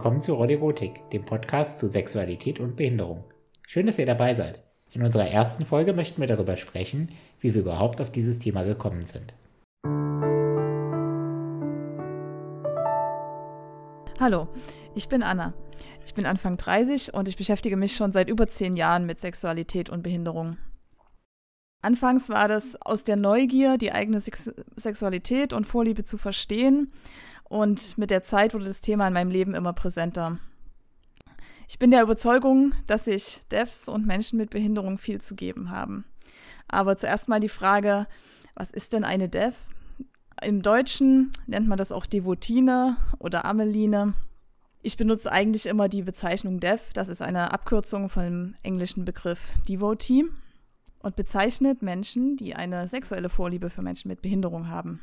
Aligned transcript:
willkommen 0.00 0.22
zu 0.22 0.32
Roderotik, 0.32 1.10
dem 1.10 1.26
Podcast 1.26 1.78
zu 1.78 1.86
Sexualität 1.86 2.58
und 2.58 2.74
Behinderung. 2.74 3.22
Schön, 3.66 3.84
dass 3.84 3.98
ihr 3.98 4.06
dabei 4.06 4.32
seid. 4.32 4.64
In 4.92 5.02
unserer 5.02 5.28
ersten 5.28 5.66
Folge 5.66 5.92
möchten 5.92 6.22
wir 6.22 6.26
darüber 6.26 6.56
sprechen, 6.56 7.10
wie 7.38 7.52
wir 7.52 7.60
überhaupt 7.60 8.00
auf 8.00 8.10
dieses 8.10 8.38
Thema 8.38 8.62
gekommen 8.62 9.04
sind. 9.04 9.34
Hallo, 14.18 14.48
ich 14.94 15.06
bin 15.10 15.22
Anna. 15.22 15.52
Ich 16.06 16.14
bin 16.14 16.24
Anfang 16.24 16.56
30 16.56 17.12
und 17.12 17.28
ich 17.28 17.36
beschäftige 17.36 17.76
mich 17.76 17.94
schon 17.94 18.10
seit 18.10 18.30
über 18.30 18.46
zehn 18.46 18.78
Jahren 18.78 19.04
mit 19.04 19.18
Sexualität 19.18 19.90
und 19.90 20.02
Behinderung. 20.02 20.56
Anfangs 21.82 22.28
war 22.28 22.46
das 22.46 22.80
aus 22.82 23.04
der 23.04 23.16
Neugier, 23.16 23.78
die 23.78 23.92
eigene 23.92 24.20
Sex 24.20 24.50
Sexualität 24.76 25.52
und 25.52 25.66
Vorliebe 25.66 26.04
zu 26.04 26.18
verstehen. 26.18 26.92
Und 27.44 27.96
mit 27.96 28.10
der 28.10 28.22
Zeit 28.22 28.54
wurde 28.54 28.66
das 28.66 28.80
Thema 28.80 29.08
in 29.08 29.14
meinem 29.14 29.30
Leben 29.30 29.54
immer 29.54 29.72
präsenter. 29.72 30.38
Ich 31.68 31.78
bin 31.78 31.90
der 31.90 32.02
Überzeugung, 32.02 32.74
dass 32.86 33.06
sich 33.06 33.42
Devs 33.50 33.88
und 33.88 34.06
Menschen 34.06 34.36
mit 34.36 34.50
Behinderung 34.50 34.98
viel 34.98 35.20
zu 35.20 35.34
geben 35.34 35.70
haben. 35.70 36.04
Aber 36.68 36.96
zuerst 36.96 37.28
mal 37.28 37.40
die 37.40 37.48
Frage, 37.48 38.06
was 38.54 38.70
ist 38.70 38.92
denn 38.92 39.04
eine 39.04 39.28
Dev? 39.28 39.56
Im 40.42 40.62
Deutschen 40.62 41.32
nennt 41.46 41.66
man 41.66 41.78
das 41.78 41.92
auch 41.92 42.06
Devotine 42.06 42.96
oder 43.18 43.44
Ameline. 43.44 44.14
Ich 44.82 44.96
benutze 44.96 45.30
eigentlich 45.30 45.66
immer 45.66 45.88
die 45.88 46.02
Bezeichnung 46.02 46.60
Dev, 46.60 46.92
das 46.92 47.08
ist 47.08 47.22
eine 47.22 47.52
Abkürzung 47.52 48.08
von 48.08 48.22
dem 48.22 48.54
englischen 48.62 49.04
Begriff 49.04 49.50
Devotee 49.68 50.24
und 51.02 51.16
bezeichnet 51.16 51.82
Menschen, 51.82 52.36
die 52.36 52.54
eine 52.54 52.86
sexuelle 52.88 53.28
Vorliebe 53.28 53.70
für 53.70 53.82
Menschen 53.82 54.08
mit 54.08 54.22
Behinderung 54.22 54.68
haben. 54.68 55.00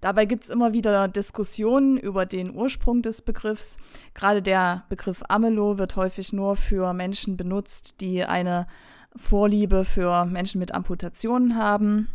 Dabei 0.00 0.26
gibt 0.26 0.44
es 0.44 0.50
immer 0.50 0.74
wieder 0.74 1.08
Diskussionen 1.08 1.96
über 1.96 2.26
den 2.26 2.54
Ursprung 2.54 3.00
des 3.00 3.22
Begriffs. 3.22 3.78
Gerade 4.12 4.42
der 4.42 4.84
Begriff 4.90 5.22
Amelo 5.28 5.78
wird 5.78 5.96
häufig 5.96 6.32
nur 6.32 6.56
für 6.56 6.92
Menschen 6.92 7.38
benutzt, 7.38 8.02
die 8.02 8.24
eine 8.24 8.66
Vorliebe 9.16 9.84
für 9.84 10.26
Menschen 10.26 10.58
mit 10.58 10.74
Amputationen 10.74 11.56
haben. 11.56 12.08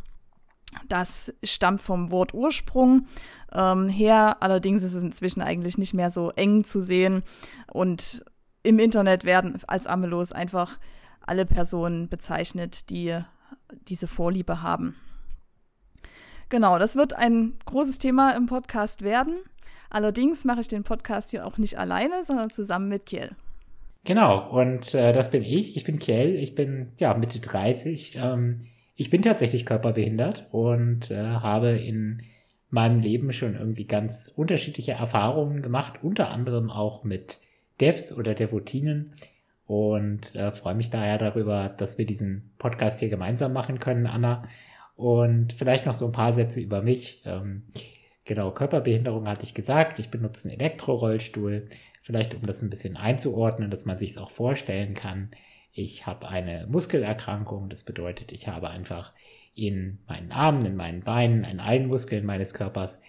Das 0.88 1.34
stammt 1.42 1.82
vom 1.82 2.12
Wort 2.12 2.36
Ursprung 2.36 3.08
ähm, 3.54 3.90
her. 3.90 4.38
Allerdings 4.42 4.84
ist 4.84 4.94
es 4.94 5.02
inzwischen 5.02 5.42
eigentlich 5.42 5.78
nicht 5.80 5.96
mehr 5.96 6.12
so 6.12 6.30
eng 6.32 6.64
zu 6.64 6.82
sehen. 6.82 7.24
Und 7.72 8.24
im 8.62 8.78
Internet 8.78 9.24
werden 9.24 9.60
als 9.68 9.88
Amelos 9.88 10.32
einfach 10.32 10.78
alle 11.22 11.46
Personen 11.46 12.10
bezeichnet, 12.10 12.90
die 12.90 13.20
diese 13.88 14.08
Vorliebe 14.08 14.62
haben. 14.62 14.96
Genau, 16.50 16.80
das 16.80 16.96
wird 16.96 17.14
ein 17.14 17.54
großes 17.66 18.00
Thema 18.00 18.32
im 18.36 18.48
Podcast 18.48 19.04
werden. 19.04 19.38
Allerdings 19.90 20.46
mache 20.46 20.62
ich 20.62 20.68
den 20.68 20.84
Podcast 20.84 21.32
hier 21.32 21.46
auch 21.46 21.58
nicht 21.58 21.78
alleine, 21.78 22.24
sondern 22.24 22.50
zusammen 22.50 22.90
mit 22.90 23.06
Kiel. 23.06 23.32
Genau, 24.04 24.50
und 24.50 24.94
äh, 24.94 25.14
das 25.14 25.30
bin 25.32 25.44
ich. 25.44 25.76
Ich 25.76 25.84
bin 25.84 26.00
Kiel, 26.00 26.36
ich 26.36 26.56
bin 26.56 26.94
ja 27.00 27.14
Mitte 27.14 27.40
30. 27.40 28.16
Ähm, 28.16 28.66
ich 28.96 29.10
bin 29.10 29.22
tatsächlich 29.22 29.66
körperbehindert 29.66 30.48
und 30.52 31.12
äh, 31.12 31.18
habe 31.18 31.72
in 31.72 32.24
meinem 32.70 33.00
Leben 33.00 33.34
schon 33.34 33.56
irgendwie 33.56 33.86
ganz 33.86 34.32
unterschiedliche 34.36 34.94
Erfahrungen 34.94 35.62
gemacht, 35.62 36.00
unter 36.02 36.30
anderem 36.30 36.70
auch 36.70 37.04
mit 37.04 37.40
Devs 37.80 38.12
oder 38.16 38.34
Devotinen 38.34 39.14
und 39.70 40.34
äh, 40.34 40.52
freue 40.52 40.74
mich 40.74 40.90
daher 40.90 41.20
darüber, 41.20 41.70
dass 41.70 42.00
wir 42.00 42.06
diesen 42.08 42.50
Podcast 42.58 43.02
hier 43.02 43.10
gemeinsam 43.10 43.54
machen 43.54 43.78
können, 43.78 44.08
Anna. 44.08 44.48
Und 44.96 45.54
vielleicht 45.54 45.86
noch 45.86 45.94
so 45.94 46.08
ein 46.08 46.12
paar 46.12 46.34
Sätze 46.34 46.60
über 46.60 46.82
mich. 46.82 47.22
Ähm, 47.24 47.68
genau, 48.26 48.50
Körperbehinderung 48.50 49.28
hatte 49.28 49.44
ich 49.44 49.54
gesagt. 49.54 50.00
Ich 50.00 50.10
benutze 50.10 50.50
einen 50.50 50.60
Elektrorollstuhl. 50.60 51.70
Vielleicht 52.02 52.34
um 52.34 52.42
das 52.48 52.64
ein 52.64 52.72
bisschen 52.72 52.98
einzuordnen, 52.98 53.70
dass 53.70 53.86
man 53.86 54.00
sich 54.00 54.10
es 54.10 54.18
auch 54.18 54.32
vorstellen 54.32 54.96
kann. 54.96 55.30
Ich 55.72 56.08
habe 56.08 56.28
eine 56.28 56.66
Muskelerkrankung. 56.66 57.70
Das 57.70 57.84
bedeutet, 57.84 58.32
ich 58.32 58.48
habe 58.48 58.72
einfach 58.72 59.14
in 59.54 60.00
meinen 60.08 60.32
Armen, 60.32 60.66
in 60.66 60.78
meinen 60.78 61.02
Beinen, 61.02 61.44
in 61.44 61.60
allen 61.60 61.86
Muskeln 61.86 62.26
meines 62.26 62.56
Körpers 62.56 63.04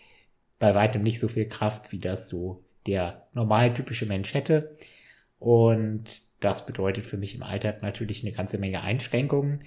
bei 0.58 0.74
weitem 0.74 1.02
nicht 1.02 1.20
so 1.20 1.28
viel 1.28 1.48
Kraft, 1.48 1.90
wie 1.90 2.00
das 2.00 2.28
so 2.28 2.62
der 2.86 3.28
normal 3.32 3.72
typische 3.72 4.04
Mensch 4.04 4.34
hätte. 4.34 4.76
Und 5.38 6.28
das 6.40 6.66
bedeutet 6.66 7.06
für 7.06 7.16
mich 7.16 7.34
im 7.34 7.42
Alltag 7.42 7.82
natürlich 7.82 8.22
eine 8.22 8.32
ganze 8.32 8.58
Menge 8.58 8.82
Einschränkungen. 8.82 9.64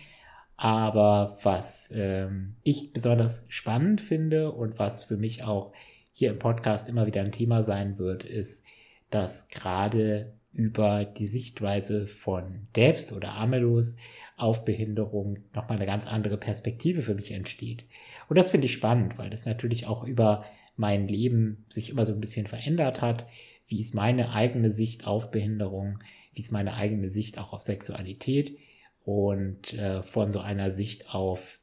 Aber 0.56 1.38
was 1.44 1.92
ähm, 1.96 2.56
ich 2.64 2.94
besonders 2.94 3.46
spannend 3.50 4.02
finde 4.02 4.52
und 4.52 4.80
was 4.80 5.04
für 5.04 5.18
mich 5.18 5.44
auch 5.44 5.74
hier 6.12 6.30
im 6.30 6.40
Podcast 6.40 6.90
immer 6.90 7.08
wieder 7.08 7.22
ein 7.22 7.32
Thema 7.32 7.64
sein 7.64 7.98
wird, 7.98 8.24
ist, 8.24 8.66
dass 9.10 9.48
gerade 9.48 10.34
über 10.52 11.06
die 11.06 11.26
Sichtweise 11.26 12.08
von 12.08 12.68
Devs 12.76 13.12
oder 13.12 13.34
Amelos 13.34 13.98
auf 14.38 14.66
Behinderung 14.66 15.40
nochmal 15.54 15.78
eine 15.78 15.88
ganz 15.88 16.06
andere 16.06 16.38
Perspektive 16.38 17.02
für 17.02 17.16
mich 17.16 17.32
entsteht. 17.32 17.86
Und 18.30 18.38
das 18.38 18.52
finde 18.52 18.66
ich 18.66 18.74
spannend, 18.74 19.18
weil 19.18 19.30
das 19.30 19.46
natürlich 19.46 19.88
auch 19.88 20.04
über 20.04 20.46
mein 20.76 21.08
Leben 21.08 21.66
sich 21.70 21.90
immer 21.90 22.06
so 22.06 22.14
ein 22.14 22.22
bisschen 22.22 22.48
verändert 22.48 23.02
hat. 23.02 23.28
Wie 23.68 23.80
ist 23.80 23.96
meine 23.96 24.32
eigene 24.34 24.70
Sicht 24.70 25.08
auf 25.08 25.32
Behinderung? 25.32 26.00
Wie 26.34 26.42
ist 26.42 26.52
meine 26.52 26.74
eigene 26.74 27.10
Sicht 27.10 27.38
auch 27.38 27.54
auf 27.54 27.62
Sexualität 27.62 28.58
und 29.04 29.74
äh, 29.74 30.02
von 30.04 30.32
so 30.32 30.40
einer 30.40 30.72
Sicht 30.72 31.14
auf 31.14 31.60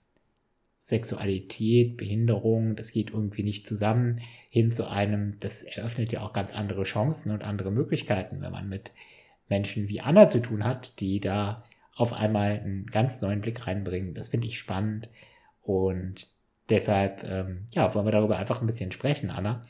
Sexualität, 0.83 1.97
Behinderung, 1.97 2.77
das 2.77 2.93
geht 2.93 3.11
irgendwie 3.11 3.43
nicht 3.43 3.67
zusammen, 3.67 4.21
hin 4.49 4.73
zu 4.73 4.89
einem, 4.89 5.39
das 5.39 5.63
eröffnet 5.63 6.13
ja 6.13 6.23
auch 6.23 6.33
ganz 6.33 6.55
andere 6.55 6.85
Chancen 6.85 7.33
und 7.33 7.43
andere 7.43 7.71
Möglichkeiten, 7.71 8.41
wenn 8.41 8.53
man 8.53 8.69
mit 8.69 8.93
Menschen 9.49 9.89
wie 9.89 10.01
Anna 10.01 10.29
zu 10.29 10.41
tun 10.41 10.65
hat, 10.65 11.01
die 11.01 11.21
da 11.21 11.65
auf 11.95 12.13
einmal 12.13 12.61
einen 12.61 12.87
ganz 12.87 13.21
neuen 13.21 13.41
Blick 13.41 13.67
reinbringen. 13.67 14.15
Das 14.15 14.29
finde 14.29 14.47
ich 14.47 14.59
spannend 14.59 15.09
und 15.63 16.29
deshalb, 16.69 17.25
ähm, 17.25 17.67
ja, 17.73 17.95
wollen 17.95 18.07
wir 18.07 18.13
darüber 18.13 18.39
einfach 18.39 18.61
ein 18.61 18.67
bisschen 18.67 18.93
sprechen, 18.93 19.31
Anna. 19.31 19.63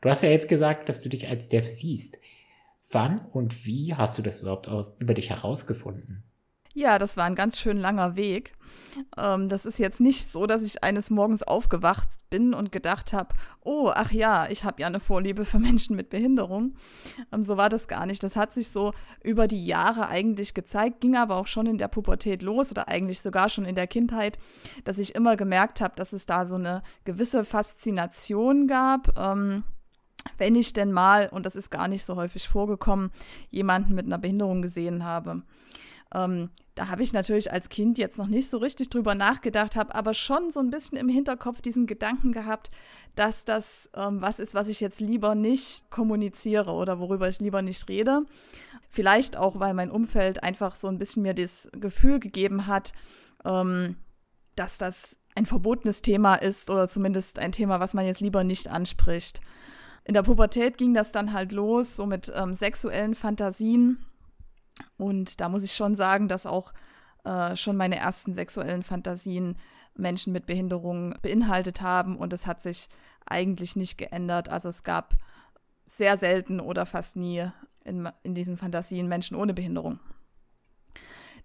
Du 0.00 0.08
hast 0.08 0.22
ja 0.22 0.30
jetzt 0.30 0.48
gesagt, 0.48 0.88
dass 0.88 1.00
du 1.02 1.08
dich 1.08 1.28
als 1.28 1.48
Dev 1.48 1.66
siehst. 1.66 2.20
Wann 2.90 3.20
und 3.26 3.66
wie 3.66 3.94
hast 3.94 4.18
du 4.18 4.22
das 4.22 4.40
überhaupt 4.40 4.68
über 4.98 5.14
dich 5.14 5.30
herausgefunden? 5.30 6.24
Ja, 6.72 6.98
das 7.00 7.16
war 7.16 7.24
ein 7.24 7.34
ganz 7.34 7.58
schön 7.58 7.78
langer 7.78 8.14
Weg. 8.14 8.52
Ähm, 9.16 9.48
das 9.48 9.66
ist 9.66 9.80
jetzt 9.80 10.00
nicht 10.00 10.28
so, 10.28 10.46
dass 10.46 10.62
ich 10.62 10.84
eines 10.84 11.10
Morgens 11.10 11.42
aufgewacht 11.42 12.08
bin 12.30 12.54
und 12.54 12.70
gedacht 12.70 13.12
habe, 13.12 13.34
oh, 13.62 13.90
ach 13.92 14.12
ja, 14.12 14.48
ich 14.48 14.62
habe 14.64 14.80
ja 14.80 14.86
eine 14.86 15.00
Vorliebe 15.00 15.44
für 15.44 15.58
Menschen 15.58 15.96
mit 15.96 16.10
Behinderung. 16.10 16.74
Ähm, 17.32 17.42
so 17.42 17.56
war 17.56 17.68
das 17.68 17.88
gar 17.88 18.06
nicht. 18.06 18.22
Das 18.22 18.36
hat 18.36 18.52
sich 18.52 18.68
so 18.68 18.92
über 19.22 19.48
die 19.48 19.66
Jahre 19.66 20.06
eigentlich 20.08 20.54
gezeigt, 20.54 21.00
ging 21.00 21.16
aber 21.16 21.36
auch 21.36 21.48
schon 21.48 21.66
in 21.66 21.78
der 21.78 21.88
Pubertät 21.88 22.40
los 22.40 22.70
oder 22.70 22.86
eigentlich 22.86 23.20
sogar 23.20 23.48
schon 23.48 23.64
in 23.64 23.74
der 23.74 23.88
Kindheit, 23.88 24.38
dass 24.84 24.98
ich 24.98 25.16
immer 25.16 25.36
gemerkt 25.36 25.80
habe, 25.80 25.96
dass 25.96 26.12
es 26.12 26.24
da 26.24 26.46
so 26.46 26.54
eine 26.54 26.82
gewisse 27.04 27.44
Faszination 27.44 28.68
gab. 28.68 29.18
Ähm, 29.18 29.64
wenn 30.38 30.54
ich 30.54 30.72
denn 30.72 30.92
mal, 30.92 31.28
und 31.28 31.46
das 31.46 31.56
ist 31.56 31.70
gar 31.70 31.88
nicht 31.88 32.04
so 32.04 32.16
häufig 32.16 32.48
vorgekommen, 32.48 33.10
jemanden 33.50 33.94
mit 33.94 34.06
einer 34.06 34.18
Behinderung 34.18 34.62
gesehen 34.62 35.04
habe. 35.04 35.42
Ähm, 36.12 36.50
da 36.74 36.88
habe 36.88 37.02
ich 37.02 37.12
natürlich 37.12 37.52
als 37.52 37.68
Kind 37.68 37.98
jetzt 37.98 38.18
noch 38.18 38.26
nicht 38.26 38.48
so 38.48 38.58
richtig 38.58 38.90
drüber 38.90 39.14
nachgedacht, 39.14 39.76
habe 39.76 39.94
aber 39.94 40.14
schon 40.14 40.50
so 40.50 40.58
ein 40.58 40.70
bisschen 40.70 40.98
im 40.98 41.08
Hinterkopf 41.08 41.60
diesen 41.60 41.86
Gedanken 41.86 42.32
gehabt, 42.32 42.70
dass 43.14 43.44
das 43.44 43.90
ähm, 43.94 44.20
was 44.20 44.40
ist, 44.40 44.54
was 44.54 44.68
ich 44.68 44.80
jetzt 44.80 45.00
lieber 45.00 45.34
nicht 45.34 45.90
kommuniziere 45.90 46.72
oder 46.72 46.98
worüber 46.98 47.28
ich 47.28 47.38
lieber 47.40 47.62
nicht 47.62 47.88
rede. 47.88 48.22
Vielleicht 48.88 49.36
auch, 49.36 49.60
weil 49.60 49.74
mein 49.74 49.90
Umfeld 49.90 50.42
einfach 50.42 50.74
so 50.74 50.88
ein 50.88 50.98
bisschen 50.98 51.22
mir 51.22 51.34
das 51.34 51.70
Gefühl 51.72 52.18
gegeben 52.18 52.66
hat, 52.66 52.92
ähm, 53.44 53.96
dass 54.56 54.78
das 54.78 55.20
ein 55.36 55.46
verbotenes 55.46 56.02
Thema 56.02 56.34
ist 56.34 56.70
oder 56.70 56.88
zumindest 56.88 57.38
ein 57.38 57.52
Thema, 57.52 57.78
was 57.78 57.94
man 57.94 58.04
jetzt 58.04 58.20
lieber 58.20 58.42
nicht 58.42 58.68
anspricht 58.68 59.40
in 60.10 60.14
der 60.14 60.24
Pubertät 60.24 60.76
ging 60.76 60.92
das 60.92 61.12
dann 61.12 61.32
halt 61.32 61.52
los, 61.52 61.94
so 61.94 62.04
mit 62.04 62.32
ähm, 62.34 62.52
sexuellen 62.52 63.14
Fantasien. 63.14 64.04
Und 64.96 65.40
da 65.40 65.48
muss 65.48 65.62
ich 65.62 65.72
schon 65.74 65.94
sagen, 65.94 66.26
dass 66.26 66.46
auch 66.46 66.72
äh, 67.22 67.54
schon 67.54 67.76
meine 67.76 67.94
ersten 67.94 68.34
sexuellen 68.34 68.82
Fantasien 68.82 69.56
Menschen 69.94 70.32
mit 70.32 70.46
Behinderungen 70.46 71.14
beinhaltet 71.22 71.80
haben. 71.80 72.16
Und 72.16 72.32
es 72.32 72.48
hat 72.48 72.60
sich 72.60 72.88
eigentlich 73.24 73.76
nicht 73.76 73.98
geändert. 73.98 74.48
Also 74.48 74.68
es 74.68 74.82
gab 74.82 75.14
sehr 75.86 76.16
selten 76.16 76.58
oder 76.58 76.86
fast 76.86 77.14
nie 77.14 77.48
in, 77.84 78.08
in 78.24 78.34
diesen 78.34 78.56
Fantasien 78.56 79.06
Menschen 79.06 79.36
ohne 79.36 79.54
Behinderung. 79.54 80.00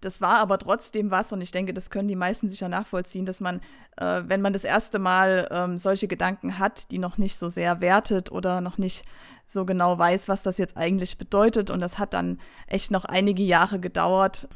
Das 0.02 0.22
war 0.22 0.38
aber 0.38 0.58
trotzdem 0.58 1.12
was 1.12 1.32
und 1.32 1.42
ich 1.42 1.52
denke, 1.52 1.74
das 1.74 1.90
können 1.90 2.08
die 2.08 2.16
meisten 2.16 2.50
sicher 2.50 2.70
nachvollziehen, 2.70 3.26
dass 3.26 3.40
man, 3.40 3.62
äh, 3.98 4.24
wenn 4.26 4.42
man 4.42 4.54
das 4.54 4.64
erste 4.64 5.00
Mal 5.00 5.48
ähm, 5.52 5.78
solche 5.78 6.08
Gedanken 6.08 6.60
hat, 6.60 6.92
die 6.92 7.00
noch 7.00 7.18
nicht 7.18 7.36
so 7.38 7.50
sehr 7.50 7.82
wertet 7.82 8.32
oder 8.32 8.62
noch 8.62 8.78
nicht 8.78 9.06
so 9.46 9.66
genau 9.66 9.98
weiß, 9.98 10.28
was 10.28 10.44
das 10.44 10.58
jetzt 10.58 10.78
eigentlich 10.78 11.18
bedeutet. 11.18 11.70
Und 11.70 11.80
das 11.80 12.00
hat 12.00 12.14
dann 12.14 12.40
echt 12.68 12.92
noch 12.92 13.06
einige 13.06 13.44
Jahre 13.44 13.80
gedauert 13.80 14.48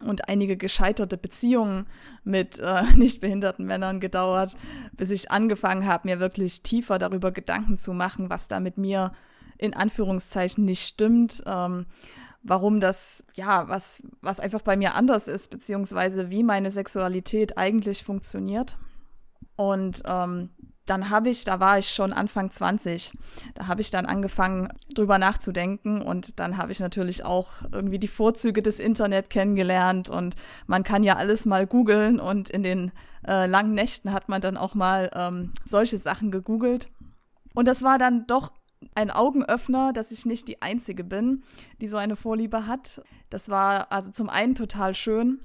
und 0.00 0.28
einige 0.28 0.56
gescheiterte 0.56 1.16
Beziehungen 1.16 1.86
mit 2.24 2.58
äh, 2.58 2.82
nicht 2.96 3.20
behinderten 3.20 3.66
Männern 3.66 4.00
gedauert, 4.00 4.56
bis 4.92 5.10
ich 5.10 5.30
angefangen 5.30 5.86
habe, 5.86 6.08
mir 6.08 6.20
wirklich 6.20 6.62
tiefer 6.62 6.98
darüber 6.98 7.30
Gedanken 7.32 7.76
zu 7.76 7.92
machen, 7.92 8.30
was 8.30 8.48
da 8.48 8.60
mit 8.60 8.78
mir 8.78 9.12
in 9.58 9.74
Anführungszeichen 9.74 10.64
nicht 10.64 10.86
stimmt. 10.86 11.42
Ähm, 11.46 11.86
warum 12.42 12.80
das, 12.80 13.24
ja, 13.34 13.68
was, 13.68 14.02
was 14.20 14.40
einfach 14.40 14.62
bei 14.62 14.76
mir 14.76 14.94
anders 14.94 15.28
ist, 15.28 15.50
beziehungsweise 15.50 16.30
wie 16.30 16.42
meine 16.42 16.70
Sexualität 16.70 17.58
eigentlich 17.58 18.02
funktioniert. 18.02 18.78
Und 19.56 20.02
ähm, 20.06 20.50
dann 20.86 21.10
habe 21.10 21.28
ich, 21.28 21.44
da 21.44 21.60
war 21.60 21.78
ich 21.78 21.90
schon 21.90 22.12
Anfang 22.12 22.50
20, 22.50 23.12
da 23.54 23.68
habe 23.68 23.80
ich 23.80 23.92
dann 23.92 24.06
angefangen, 24.06 24.68
drüber 24.92 25.18
nachzudenken 25.18 26.02
und 26.02 26.40
dann 26.40 26.56
habe 26.56 26.72
ich 26.72 26.80
natürlich 26.80 27.24
auch 27.24 27.48
irgendwie 27.70 28.00
die 28.00 28.08
Vorzüge 28.08 28.60
des 28.60 28.80
Internet 28.80 29.30
kennengelernt 29.30 30.10
und 30.10 30.34
man 30.66 30.82
kann 30.82 31.04
ja 31.04 31.16
alles 31.16 31.46
mal 31.46 31.66
googeln 31.66 32.18
und 32.18 32.50
in 32.50 32.64
den 32.64 32.90
äh, 33.26 33.46
langen 33.46 33.74
Nächten 33.74 34.12
hat 34.12 34.28
man 34.28 34.40
dann 34.40 34.56
auch 34.56 34.74
mal 34.74 35.10
ähm, 35.14 35.52
solche 35.64 35.98
Sachen 35.98 36.32
gegoogelt. 36.32 36.90
Und 37.54 37.68
das 37.68 37.82
war 37.82 37.98
dann 37.98 38.26
doch 38.26 38.52
ein 38.94 39.10
Augenöffner, 39.10 39.92
dass 39.92 40.10
ich 40.10 40.26
nicht 40.26 40.48
die 40.48 40.62
Einzige 40.62 41.04
bin, 41.04 41.42
die 41.80 41.88
so 41.88 41.96
eine 41.96 42.16
Vorliebe 42.16 42.66
hat. 42.66 43.02
Das 43.28 43.48
war 43.48 43.92
also 43.92 44.10
zum 44.10 44.28
einen 44.28 44.54
total 44.54 44.94
schön, 44.94 45.40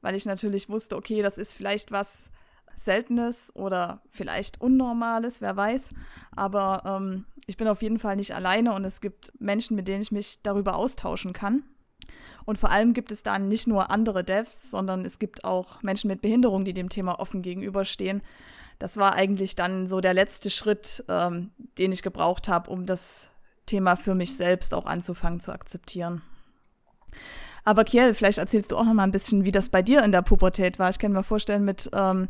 weil 0.00 0.14
ich 0.14 0.26
natürlich 0.26 0.68
wusste, 0.68 0.96
okay, 0.96 1.22
das 1.22 1.38
ist 1.38 1.54
vielleicht 1.54 1.92
was, 1.92 2.30
Seltenes 2.78 3.54
oder 3.54 4.02
vielleicht 4.10 4.60
Unnormales, 4.60 5.40
wer 5.40 5.56
weiß. 5.56 5.92
Aber 6.34 6.82
ähm, 6.84 7.26
ich 7.46 7.56
bin 7.56 7.68
auf 7.68 7.82
jeden 7.82 7.98
Fall 7.98 8.16
nicht 8.16 8.34
alleine 8.34 8.74
und 8.74 8.84
es 8.84 9.00
gibt 9.00 9.32
Menschen, 9.38 9.76
mit 9.76 9.88
denen 9.88 10.02
ich 10.02 10.12
mich 10.12 10.42
darüber 10.42 10.76
austauschen 10.76 11.32
kann. 11.32 11.64
Und 12.44 12.58
vor 12.58 12.70
allem 12.70 12.94
gibt 12.94 13.12
es 13.12 13.22
dann 13.22 13.48
nicht 13.48 13.66
nur 13.66 13.90
andere 13.90 14.24
Devs, 14.24 14.70
sondern 14.70 15.04
es 15.04 15.18
gibt 15.18 15.44
auch 15.44 15.82
Menschen 15.82 16.08
mit 16.08 16.22
Behinderung, 16.22 16.64
die 16.64 16.72
dem 16.72 16.88
Thema 16.88 17.20
offen 17.20 17.42
gegenüberstehen. 17.42 18.22
Das 18.78 18.96
war 18.96 19.14
eigentlich 19.14 19.54
dann 19.54 19.86
so 19.86 20.00
der 20.00 20.14
letzte 20.14 20.50
Schritt, 20.50 21.04
ähm, 21.08 21.50
den 21.78 21.92
ich 21.92 22.02
gebraucht 22.02 22.48
habe, 22.48 22.70
um 22.70 22.86
das 22.86 23.28
Thema 23.66 23.96
für 23.96 24.14
mich 24.14 24.36
selbst 24.36 24.72
auch 24.72 24.86
anzufangen 24.86 25.40
zu 25.40 25.52
akzeptieren. 25.52 26.22
Aber 27.64 27.84
Kiel, 27.84 28.14
vielleicht 28.14 28.38
erzählst 28.38 28.72
du 28.72 28.76
auch 28.76 28.84
noch 28.84 28.94
mal 28.94 29.02
ein 29.02 29.10
bisschen, 29.10 29.44
wie 29.44 29.52
das 29.52 29.68
bei 29.68 29.82
dir 29.82 30.02
in 30.02 30.12
der 30.12 30.22
Pubertät 30.22 30.78
war. 30.78 30.88
Ich 30.88 30.98
kann 30.98 31.12
mir 31.12 31.22
vorstellen, 31.22 31.64
mit 31.64 31.90
ähm, 31.92 32.28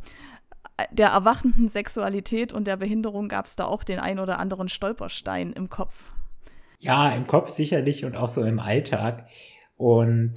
der 0.91 1.11
erwachenden 1.11 1.69
Sexualität 1.69 2.53
und 2.53 2.67
der 2.67 2.77
Behinderung 2.77 3.29
gab 3.29 3.47
es 3.47 3.55
da 3.55 3.67
auch 3.67 3.85
den 3.85 4.01
ein 4.01 4.19
oder 4.19 4.39
anderen 4.39 4.69
Stolperstein 4.69 5.53
im 5.53 5.71
Kopf. 5.71 6.13
Ja, 6.81 7.11
im 7.11 7.27
Kopf 7.27 7.51
sicherlich 7.51 8.05
und 8.05 8.17
auch 8.17 8.29
so 8.29 8.43
im 8.43 8.59
Alltag. 8.61 9.27
Und 9.79 10.35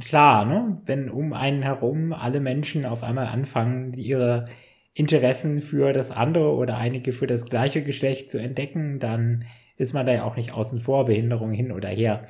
klar, 0.00 0.46
ne, 0.46 0.80
wenn 0.86 1.10
um 1.10 1.34
einen 1.34 1.62
herum 1.62 2.14
alle 2.14 2.40
Menschen 2.40 2.86
auf 2.86 3.02
einmal 3.02 3.26
anfangen, 3.26 3.92
ihre 3.92 4.46
Interessen 4.94 5.60
für 5.60 5.92
das 5.92 6.10
andere 6.10 6.54
oder 6.54 6.78
einige 6.78 7.12
für 7.12 7.26
das 7.26 7.44
gleiche 7.44 7.82
Geschlecht 7.82 8.30
zu 8.30 8.38
entdecken, 8.38 8.98
dann 8.98 9.44
ist 9.76 9.92
man 9.92 10.06
da 10.06 10.14
ja 10.14 10.24
auch 10.24 10.36
nicht 10.36 10.52
außen 10.52 10.80
vor, 10.80 11.04
Behinderung 11.04 11.52
hin 11.52 11.72
oder 11.72 11.90
her. 11.90 12.26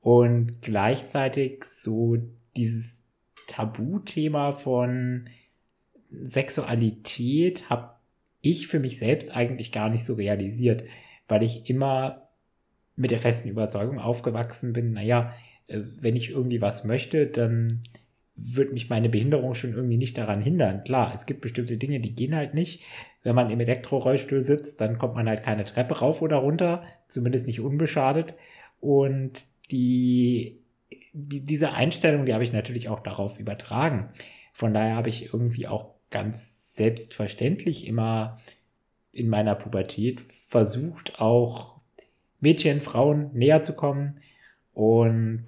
Und 0.00 0.62
gleichzeitig 0.62 1.62
so 1.64 2.16
dieses 2.56 3.08
Tabuthema 3.46 4.52
von 4.52 5.28
Sexualität 6.10 7.68
habe 7.68 7.94
ich 8.40 8.66
für 8.66 8.80
mich 8.80 8.98
selbst 8.98 9.36
eigentlich 9.36 9.70
gar 9.70 9.90
nicht 9.90 10.04
so 10.04 10.14
realisiert, 10.14 10.84
weil 11.28 11.42
ich 11.42 11.68
immer 11.68 12.28
mit 12.96 13.10
der 13.10 13.18
festen 13.18 13.48
Überzeugung 13.48 13.98
aufgewachsen 13.98 14.72
bin, 14.72 14.92
naja, 14.92 15.32
wenn 15.70 16.16
ich 16.16 16.30
irgendwie 16.30 16.60
was 16.60 16.84
möchte, 16.84 17.26
dann 17.26 17.82
wird 18.36 18.72
mich 18.72 18.88
meine 18.88 19.08
Behinderung 19.08 19.54
schon 19.54 19.74
irgendwie 19.74 19.98
nicht 19.98 20.16
daran 20.16 20.40
hindern. 20.40 20.82
Klar, 20.84 21.12
es 21.14 21.26
gibt 21.26 21.42
bestimmte 21.42 21.76
Dinge, 21.76 22.00
die 22.00 22.14
gehen 22.14 22.34
halt 22.34 22.54
nicht. 22.54 22.82
Wenn 23.22 23.34
man 23.34 23.50
im 23.50 23.60
Elektrorollstuhl 23.60 24.42
sitzt, 24.42 24.80
dann 24.80 24.96
kommt 24.96 25.14
man 25.14 25.28
halt 25.28 25.42
keine 25.42 25.64
Treppe 25.64 25.98
rauf 25.98 26.22
oder 26.22 26.36
runter, 26.36 26.82
zumindest 27.06 27.46
nicht 27.46 27.60
unbeschadet. 27.60 28.34
Und 28.80 29.44
die, 29.70 30.58
die 31.12 31.44
diese 31.44 31.72
Einstellung, 31.72 32.24
die 32.24 32.32
habe 32.32 32.44
ich 32.44 32.52
natürlich 32.52 32.88
auch 32.88 33.00
darauf 33.00 33.38
übertragen. 33.38 34.08
Von 34.54 34.72
daher 34.72 34.96
habe 34.96 35.10
ich 35.10 35.32
irgendwie 35.34 35.66
auch 35.66 35.94
ganz 36.10 36.74
selbstverständlich 36.74 37.86
immer 37.86 38.38
in 39.12 39.28
meiner 39.28 39.54
Pubertät 39.54 40.20
versucht, 40.20 41.20
auch 41.20 41.80
Mädchen, 42.40 42.80
Frauen 42.80 43.30
näher 43.34 43.62
zu 43.62 43.74
kommen 43.74 44.20
und 44.72 45.44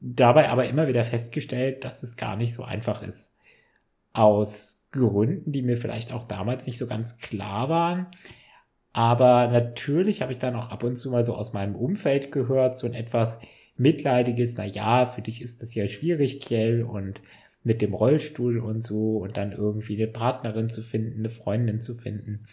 dabei 0.00 0.48
aber 0.48 0.68
immer 0.68 0.86
wieder 0.86 1.04
festgestellt, 1.04 1.84
dass 1.84 2.02
es 2.02 2.16
gar 2.16 2.36
nicht 2.36 2.54
so 2.54 2.62
einfach 2.62 3.02
ist. 3.02 3.36
Aus 4.12 4.86
Gründen, 4.92 5.50
die 5.50 5.62
mir 5.62 5.76
vielleicht 5.76 6.12
auch 6.12 6.24
damals 6.24 6.66
nicht 6.66 6.78
so 6.78 6.86
ganz 6.86 7.18
klar 7.18 7.68
waren. 7.68 8.06
Aber 8.92 9.48
natürlich 9.48 10.22
habe 10.22 10.32
ich 10.32 10.38
dann 10.38 10.54
auch 10.54 10.70
ab 10.70 10.84
und 10.84 10.94
zu 10.94 11.10
mal 11.10 11.24
so 11.24 11.34
aus 11.34 11.52
meinem 11.52 11.74
Umfeld 11.74 12.30
gehört, 12.30 12.78
so 12.78 12.86
ein 12.86 12.94
etwas 12.94 13.40
mitleidiges, 13.76 14.54
na 14.56 14.64
ja, 14.64 15.04
für 15.04 15.20
dich 15.20 15.42
ist 15.42 15.62
das 15.62 15.74
ja 15.74 15.88
schwierig, 15.88 16.40
Kjell, 16.40 16.84
und 16.84 17.20
mit 17.64 17.82
dem 17.82 17.94
Rollstuhl 17.94 18.58
und 18.58 18.82
so 18.82 19.18
und 19.18 19.36
dann 19.36 19.50
irgendwie 19.52 19.96
eine 19.96 20.06
Partnerin 20.06 20.68
zu 20.68 20.82
finden, 20.82 21.20
eine 21.20 21.30
Freundin 21.30 21.80
zu 21.80 21.94
finden. 21.94 22.46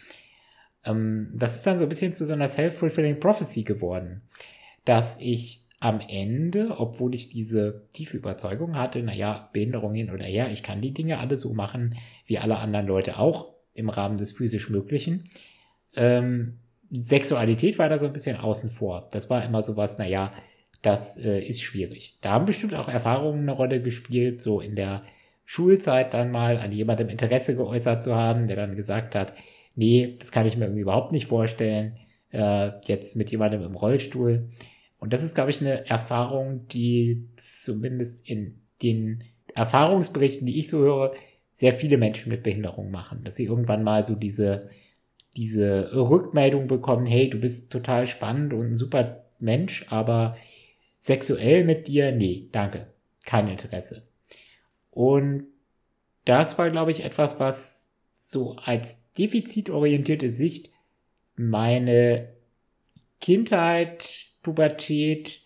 Ähm, 0.84 1.30
das 1.34 1.54
ist 1.54 1.66
dann 1.66 1.78
so 1.78 1.84
ein 1.84 1.88
bisschen 1.88 2.14
zu 2.14 2.24
so 2.24 2.32
einer 2.32 2.48
self-fulfilling 2.48 3.20
prophecy 3.20 3.62
geworden, 3.62 4.22
dass 4.84 5.18
ich 5.20 5.61
am 5.82 6.00
Ende, 6.00 6.78
obwohl 6.78 7.12
ich 7.12 7.28
diese 7.28 7.88
tiefe 7.92 8.16
Überzeugung 8.16 8.76
hatte, 8.76 9.02
naja, 9.02 9.50
Behinderung 9.52 9.94
hin 9.94 10.12
oder 10.12 10.24
her, 10.24 10.48
ich 10.52 10.62
kann 10.62 10.80
die 10.80 10.94
Dinge 10.94 11.18
alle 11.18 11.36
so 11.36 11.54
machen, 11.54 11.96
wie 12.24 12.38
alle 12.38 12.58
anderen 12.58 12.86
Leute 12.86 13.18
auch 13.18 13.48
im 13.74 13.88
Rahmen 13.88 14.16
des 14.16 14.30
physisch 14.30 14.70
Möglichen. 14.70 15.28
Ähm, 15.96 16.58
Sexualität 16.92 17.80
war 17.80 17.88
da 17.88 17.98
so 17.98 18.06
ein 18.06 18.12
bisschen 18.12 18.36
außen 18.36 18.70
vor. 18.70 19.08
Das 19.10 19.28
war 19.28 19.44
immer 19.44 19.64
so 19.64 19.76
was, 19.76 19.98
naja, 19.98 20.30
das 20.82 21.18
äh, 21.18 21.40
ist 21.40 21.62
schwierig. 21.62 22.16
Da 22.20 22.30
haben 22.30 22.46
bestimmt 22.46 22.74
auch 22.74 22.88
Erfahrungen 22.88 23.40
eine 23.40 23.52
Rolle 23.52 23.82
gespielt, 23.82 24.40
so 24.40 24.60
in 24.60 24.76
der 24.76 25.02
Schulzeit 25.44 26.14
dann 26.14 26.30
mal 26.30 26.58
an 26.58 26.70
jemandem 26.70 27.08
Interesse 27.08 27.56
geäußert 27.56 28.04
zu 28.04 28.14
haben, 28.14 28.46
der 28.46 28.54
dann 28.54 28.76
gesagt 28.76 29.16
hat, 29.16 29.34
nee, 29.74 30.16
das 30.20 30.30
kann 30.30 30.46
ich 30.46 30.56
mir 30.56 30.66
irgendwie 30.66 30.82
überhaupt 30.82 31.10
nicht 31.10 31.26
vorstellen, 31.26 31.96
äh, 32.30 32.70
jetzt 32.84 33.16
mit 33.16 33.32
jemandem 33.32 33.64
im 33.64 33.74
Rollstuhl. 33.74 34.48
Und 35.02 35.12
das 35.12 35.24
ist, 35.24 35.34
glaube 35.34 35.50
ich, 35.50 35.60
eine 35.60 35.84
Erfahrung, 35.88 36.68
die 36.68 37.26
zumindest 37.34 38.28
in 38.28 38.60
den 38.84 39.24
Erfahrungsberichten, 39.52 40.46
die 40.46 40.60
ich 40.60 40.68
so 40.68 40.78
höre, 40.78 41.12
sehr 41.52 41.72
viele 41.72 41.98
Menschen 41.98 42.30
mit 42.30 42.44
Behinderung 42.44 42.92
machen, 42.92 43.24
dass 43.24 43.34
sie 43.34 43.46
irgendwann 43.46 43.82
mal 43.82 44.04
so 44.04 44.14
diese, 44.14 44.68
diese 45.36 45.90
Rückmeldung 45.92 46.68
bekommen, 46.68 47.04
hey, 47.04 47.28
du 47.28 47.40
bist 47.40 47.72
total 47.72 48.06
spannend 48.06 48.52
und 48.52 48.68
ein 48.68 48.74
super 48.76 49.24
Mensch, 49.40 49.86
aber 49.88 50.36
Sexuell 51.00 51.64
mit 51.64 51.88
dir? 51.88 52.12
Nee, 52.12 52.48
danke. 52.52 52.86
Kein 53.24 53.48
Interesse. 53.48 54.06
Und 54.92 55.48
das 56.24 56.58
war, 56.58 56.70
glaube 56.70 56.92
ich, 56.92 57.02
etwas, 57.02 57.40
was 57.40 57.92
so 58.20 58.54
als 58.54 59.12
defizitorientierte 59.14 60.28
Sicht 60.28 60.70
meine 61.34 62.28
Kindheit, 63.20 64.31
Pubertät 64.42 65.40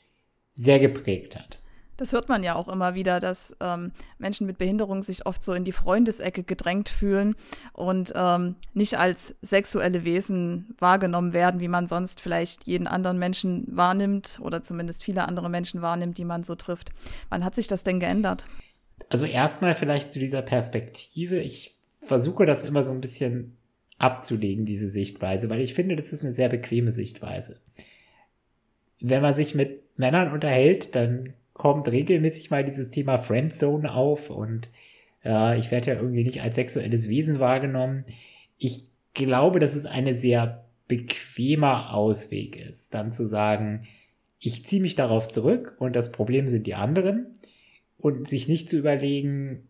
sehr 0.54 0.78
geprägt 0.78 1.36
hat. 1.36 1.58
Das 1.96 2.12
hört 2.12 2.28
man 2.28 2.42
ja 2.42 2.54
auch 2.54 2.68
immer 2.68 2.94
wieder, 2.94 3.20
dass 3.20 3.56
ähm, 3.60 3.92
Menschen 4.18 4.46
mit 4.46 4.58
Behinderung 4.58 5.02
sich 5.02 5.24
oft 5.24 5.42
so 5.42 5.54
in 5.54 5.64
die 5.64 5.72
Freundesecke 5.72 6.42
gedrängt 6.42 6.88
fühlen 6.88 7.36
und 7.72 8.12
ähm, 8.14 8.56
nicht 8.74 8.98
als 8.98 9.34
sexuelle 9.40 10.04
Wesen 10.04 10.74
wahrgenommen 10.78 11.32
werden, 11.32 11.60
wie 11.60 11.68
man 11.68 11.86
sonst 11.86 12.20
vielleicht 12.20 12.66
jeden 12.66 12.86
anderen 12.86 13.18
Menschen 13.18 13.64
wahrnimmt 13.68 14.40
oder 14.42 14.62
zumindest 14.62 15.04
viele 15.04 15.26
andere 15.26 15.48
Menschen 15.48 15.80
wahrnimmt, 15.80 16.18
die 16.18 16.26
man 16.26 16.44
so 16.44 16.54
trifft. 16.54 16.90
Wann 17.30 17.44
hat 17.44 17.54
sich 17.54 17.66
das 17.66 17.82
denn 17.82 17.98
geändert? 17.98 18.46
Also 19.08 19.24
erstmal 19.24 19.74
vielleicht 19.74 20.12
zu 20.12 20.18
dieser 20.18 20.42
Perspektive. 20.42 21.40
Ich 21.40 21.78
versuche 21.88 22.44
das 22.44 22.62
immer 22.62 22.82
so 22.82 22.92
ein 22.92 23.00
bisschen 23.00 23.56
abzulegen, 23.98 24.66
diese 24.66 24.88
Sichtweise, 24.88 25.48
weil 25.48 25.60
ich 25.60 25.72
finde, 25.72 25.96
das 25.96 26.12
ist 26.12 26.22
eine 26.22 26.34
sehr 26.34 26.50
bequeme 26.50 26.92
Sichtweise. 26.92 27.60
Wenn 29.00 29.22
man 29.22 29.34
sich 29.34 29.54
mit 29.54 29.82
Männern 29.98 30.32
unterhält, 30.32 30.94
dann 30.94 31.34
kommt 31.52 31.88
regelmäßig 31.88 32.50
mal 32.50 32.64
dieses 32.64 32.90
Thema 32.90 33.16
Friendzone 33.16 33.94
auf 33.94 34.30
und 34.30 34.70
äh, 35.24 35.58
ich 35.58 35.70
werde 35.70 35.92
ja 35.92 35.96
irgendwie 35.96 36.24
nicht 36.24 36.42
als 36.42 36.56
sexuelles 36.56 37.08
Wesen 37.08 37.40
wahrgenommen. 37.40 38.04
Ich 38.58 38.86
glaube, 39.14 39.58
dass 39.58 39.74
es 39.74 39.86
eine 39.86 40.14
sehr 40.14 40.66
bequemer 40.88 41.94
Ausweg 41.94 42.56
ist, 42.56 42.94
dann 42.94 43.10
zu 43.10 43.26
sagen, 43.26 43.86
ich 44.38 44.64
ziehe 44.64 44.82
mich 44.82 44.94
darauf 44.94 45.28
zurück 45.28 45.76
und 45.78 45.96
das 45.96 46.12
Problem 46.12 46.46
sind 46.46 46.66
die 46.66 46.74
anderen 46.74 47.38
und 47.98 48.28
sich 48.28 48.48
nicht 48.48 48.68
zu 48.68 48.76
überlegen, 48.76 49.68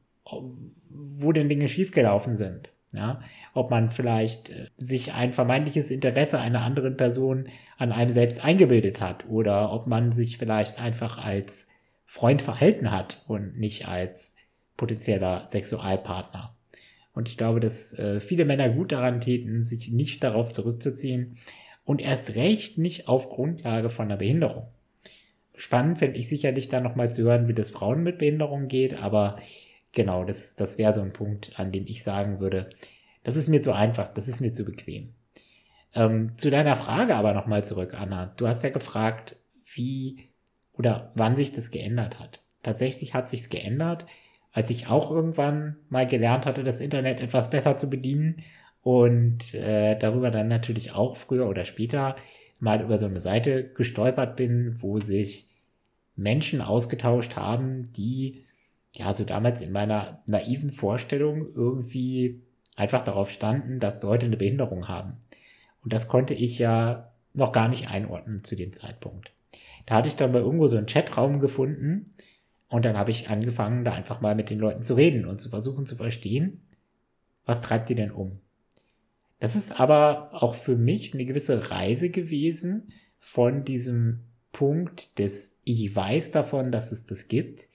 wo 0.91 1.33
denn 1.33 1.49
Dinge 1.49 1.69
schiefgelaufen 1.69 2.37
sind. 2.37 2.71
Ja, 2.97 3.21
ob 3.53 3.71
man 3.71 3.91
vielleicht 3.91 4.51
äh, 4.51 4.69
sich 4.77 5.13
ein 5.13 5.33
vermeintliches 5.33 5.91
Interesse 5.91 6.41
einer 6.41 6.63
anderen 6.63 6.97
Person 6.97 7.49
an 7.77 7.93
einem 7.93 8.11
selbst 8.11 8.43
eingebildet 8.43 9.03
hat 9.03 9.27
oder 9.29 9.71
ob 9.73 9.87
man 9.87 10.13
sich 10.13 10.39
vielleicht 10.39 10.81
einfach 10.81 11.19
als 11.23 11.69
Freund 12.07 12.41
verhalten 12.41 12.91
hat 12.91 13.23
und 13.29 13.59
nicht 13.59 13.87
als 13.87 14.37
potenzieller 14.77 15.45
Sexualpartner. 15.47 16.57
Und 17.13 17.29
ich 17.29 17.37
glaube, 17.37 17.61
dass 17.61 17.99
äh, 17.99 18.21
viele 18.21 18.45
Männer 18.45 18.69
gut 18.69 18.93
daran 18.93 19.21
täten, 19.21 19.63
sich 19.63 19.91
nicht 19.91 20.23
darauf 20.23 20.53
zurückzuziehen 20.53 21.39
Und 21.85 22.01
erst 22.01 22.35
recht 22.35 22.79
nicht 22.79 23.09
auf 23.09 23.31
Grundlage 23.31 23.91
von 23.91 24.07
einer 24.07 24.17
Behinderung. 24.17 24.69
Spannend 25.55 25.99
fände 25.99 26.19
ich 26.19 26.29
sicherlich 26.29 26.69
dann 26.69 26.83
nochmal 26.83 27.11
zu 27.11 27.23
hören, 27.23 27.49
wie 27.49 27.55
das 27.55 27.71
Frauen 27.71 28.03
mit 28.03 28.19
Behinderung 28.19 28.69
geht, 28.69 29.01
aber 29.01 29.39
genau, 29.97 30.25
das, 30.25 30.55
das 30.55 30.79
wäre 30.79 30.93
so 30.93 31.01
ein 31.01 31.13
Punkt, 31.13 31.59
an 31.59 31.73
dem 31.73 31.87
ich 31.89 32.05
sagen 32.05 32.39
würde, 32.39 32.69
das 33.25 33.35
ist 33.35 33.49
mir 33.49 33.61
zu 33.61 33.73
einfach, 33.73 34.07
das 34.07 34.29
ist 34.29 34.41
mir 34.41 34.53
zu 34.53 34.65
bequem. 34.65 35.15
Ähm, 35.95 36.37
zu 36.37 36.51
deiner 36.51 36.77
Frage 36.77 37.17
aber 37.17 37.33
nochmal 37.33 37.65
zurück, 37.65 37.95
Anna. 37.99 38.27
Du 38.37 38.47
hast 38.47 38.63
ja 38.63 38.71
gefragt, 38.71 39.37
wie 39.75 40.29
oder 40.75 41.11
wann 41.17 41.35
sich 41.35 41.53
das 41.53 41.73
geändert 41.73 42.21
hat. 42.21 42.43
Tatsächlich 42.63 43.15
hat 43.15 43.29
sich's 43.29 43.49
geändert, 43.49 44.07
als 44.53 44.71
ich 44.71 44.87
auch 44.87 45.11
irgendwann 45.11 45.77
mal 45.89 46.07
gelernt 46.07 46.47
hatte, 46.47 46.63
das 46.63 46.81
Internet 46.81 47.21
etwas 47.21 47.51
besser 47.51 47.77
zu 47.77 47.89
bedienen 47.89 48.43
und 48.83 49.55
äh, 49.55 49.99
darüber 49.99 50.31
dann 50.31 50.49
natürlich 50.49 50.93
auch 50.93 51.17
früher 51.17 51.49
oder 51.49 51.65
später 51.65 52.17
mal 52.59 52.83
über 52.83 52.99
so 52.99 53.07
eine 53.07 53.21
Seite 53.21 53.65
gestolpert 53.65 54.37
bin, 54.37 54.77
wo 54.81 54.99
sich 54.99 55.49
Menschen 56.15 56.61
ausgetauscht 56.61 57.37
haben, 57.37 57.93
die 57.93 58.45
ja 58.99 59.13
so 59.13 59.25
damals 59.25 59.61
in 59.61 59.73
meiner 59.73 60.23
naiven 60.27 60.71
Vorstellung 60.71 61.47
irgendwie 61.55 62.41
einfach 62.75 63.03
darauf 63.03 63.31
standen, 63.31 63.81
dass 63.81 64.03
Leute 64.03 64.27
eine 64.27 64.37
Behinderung 64.37 64.89
haben. 64.89 65.15
Und 65.83 65.93
das 65.93 66.09
konnte 66.09 66.35
ich 66.35 66.59
ja 66.59 67.13
noch 67.33 67.53
gar 67.53 67.69
nicht 67.69 67.91
einordnen 67.91 68.43
zu 68.45 68.57
dem 68.57 68.73
Zeitpunkt. 68.73 69.33
Da 69.87 69.97
hatte 69.97 70.09
ich 70.09 70.17
dann 70.17 70.33
mal 70.33 70.43
irgendwo 70.43 70.67
so 70.67 70.77
einen 70.77 70.87
Chatraum 70.87 71.41
gefunden 71.41 72.15
und 72.69 72.85
dann 72.85 72.97
habe 72.97 73.11
ich 73.11 73.29
angefangen, 73.29 73.85
da 73.85 73.93
einfach 73.93 74.21
mal 74.21 74.35
mit 74.35 74.51
den 74.51 74.59
Leuten 74.59 74.83
zu 74.83 74.95
reden 74.95 75.27
und 75.27 75.41
zu 75.41 75.49
versuchen 75.49 75.87
zu 75.87 75.97
verstehen, 75.97 76.63
was 77.45 77.61
treibt 77.61 77.89
die 77.89 77.95
denn 77.95 78.11
um? 78.11 78.41
Das 79.39 79.55
ist 79.55 79.79
aber 79.79 80.31
auch 80.33 80.55
für 80.55 80.77
mich 80.77 81.15
eine 81.15 81.25
gewisse 81.25 81.71
Reise 81.71 82.11
gewesen 82.11 82.89
von 83.19 83.65
diesem 83.65 84.25
Punkt 84.51 85.19
des 85.19 85.61
Ich 85.65 85.95
weiß 85.95 86.31
davon, 86.31 86.73
dass 86.73 86.91
es 86.91 87.07
das 87.07 87.29
gibt, 87.29 87.69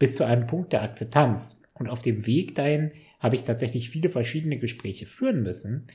bis 0.00 0.16
zu 0.16 0.24
einem 0.24 0.48
Punkt 0.48 0.72
der 0.72 0.82
Akzeptanz. 0.82 1.62
Und 1.74 1.88
auf 1.88 2.02
dem 2.02 2.26
Weg 2.26 2.56
dahin 2.56 2.90
habe 3.20 3.36
ich 3.36 3.44
tatsächlich 3.44 3.90
viele 3.90 4.08
verschiedene 4.08 4.58
Gespräche 4.58 5.06
führen 5.06 5.44
müssen 5.44 5.86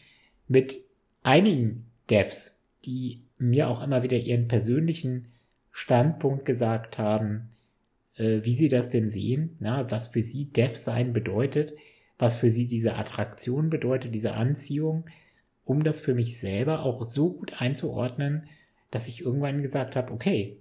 mit 0.48 0.78
einigen 1.24 1.88
Devs, 2.10 2.64
die 2.86 3.24
mir 3.38 3.68
auch 3.68 3.84
immer 3.84 4.04
wieder 4.04 4.18
ihren 4.18 4.48
persönlichen 4.48 5.28
Standpunkt 5.72 6.46
gesagt 6.46 6.98
haben, 7.00 7.50
äh, 8.16 8.40
wie 8.44 8.54
sie 8.54 8.70
das 8.70 8.92
denn 8.92 9.10
sehen, 9.10 9.58
na, 9.60 9.90
was 9.92 10.08
für 10.08 10.22
sie 10.22 10.46
Dev 10.46 10.78
sein 10.78 11.12
bedeutet, 11.12 11.74
was 12.18 12.36
für 12.36 12.50
sie 12.50 12.68
diese 12.68 12.96
Attraktion 12.96 13.70
bedeutet, 13.70 14.14
diese 14.14 14.34
Anziehung, 14.34 15.06
um 15.66 15.84
das 15.84 16.00
für 16.00 16.14
mich 16.14 16.40
selber 16.40 16.84
auch 16.84 17.04
so 17.04 17.34
gut 17.34 17.60
einzuordnen, 17.60 18.48
dass 18.92 19.08
ich 19.08 19.22
irgendwann 19.22 19.64
gesagt 19.64 19.96
habe, 19.96 20.14
okay, 20.14 20.58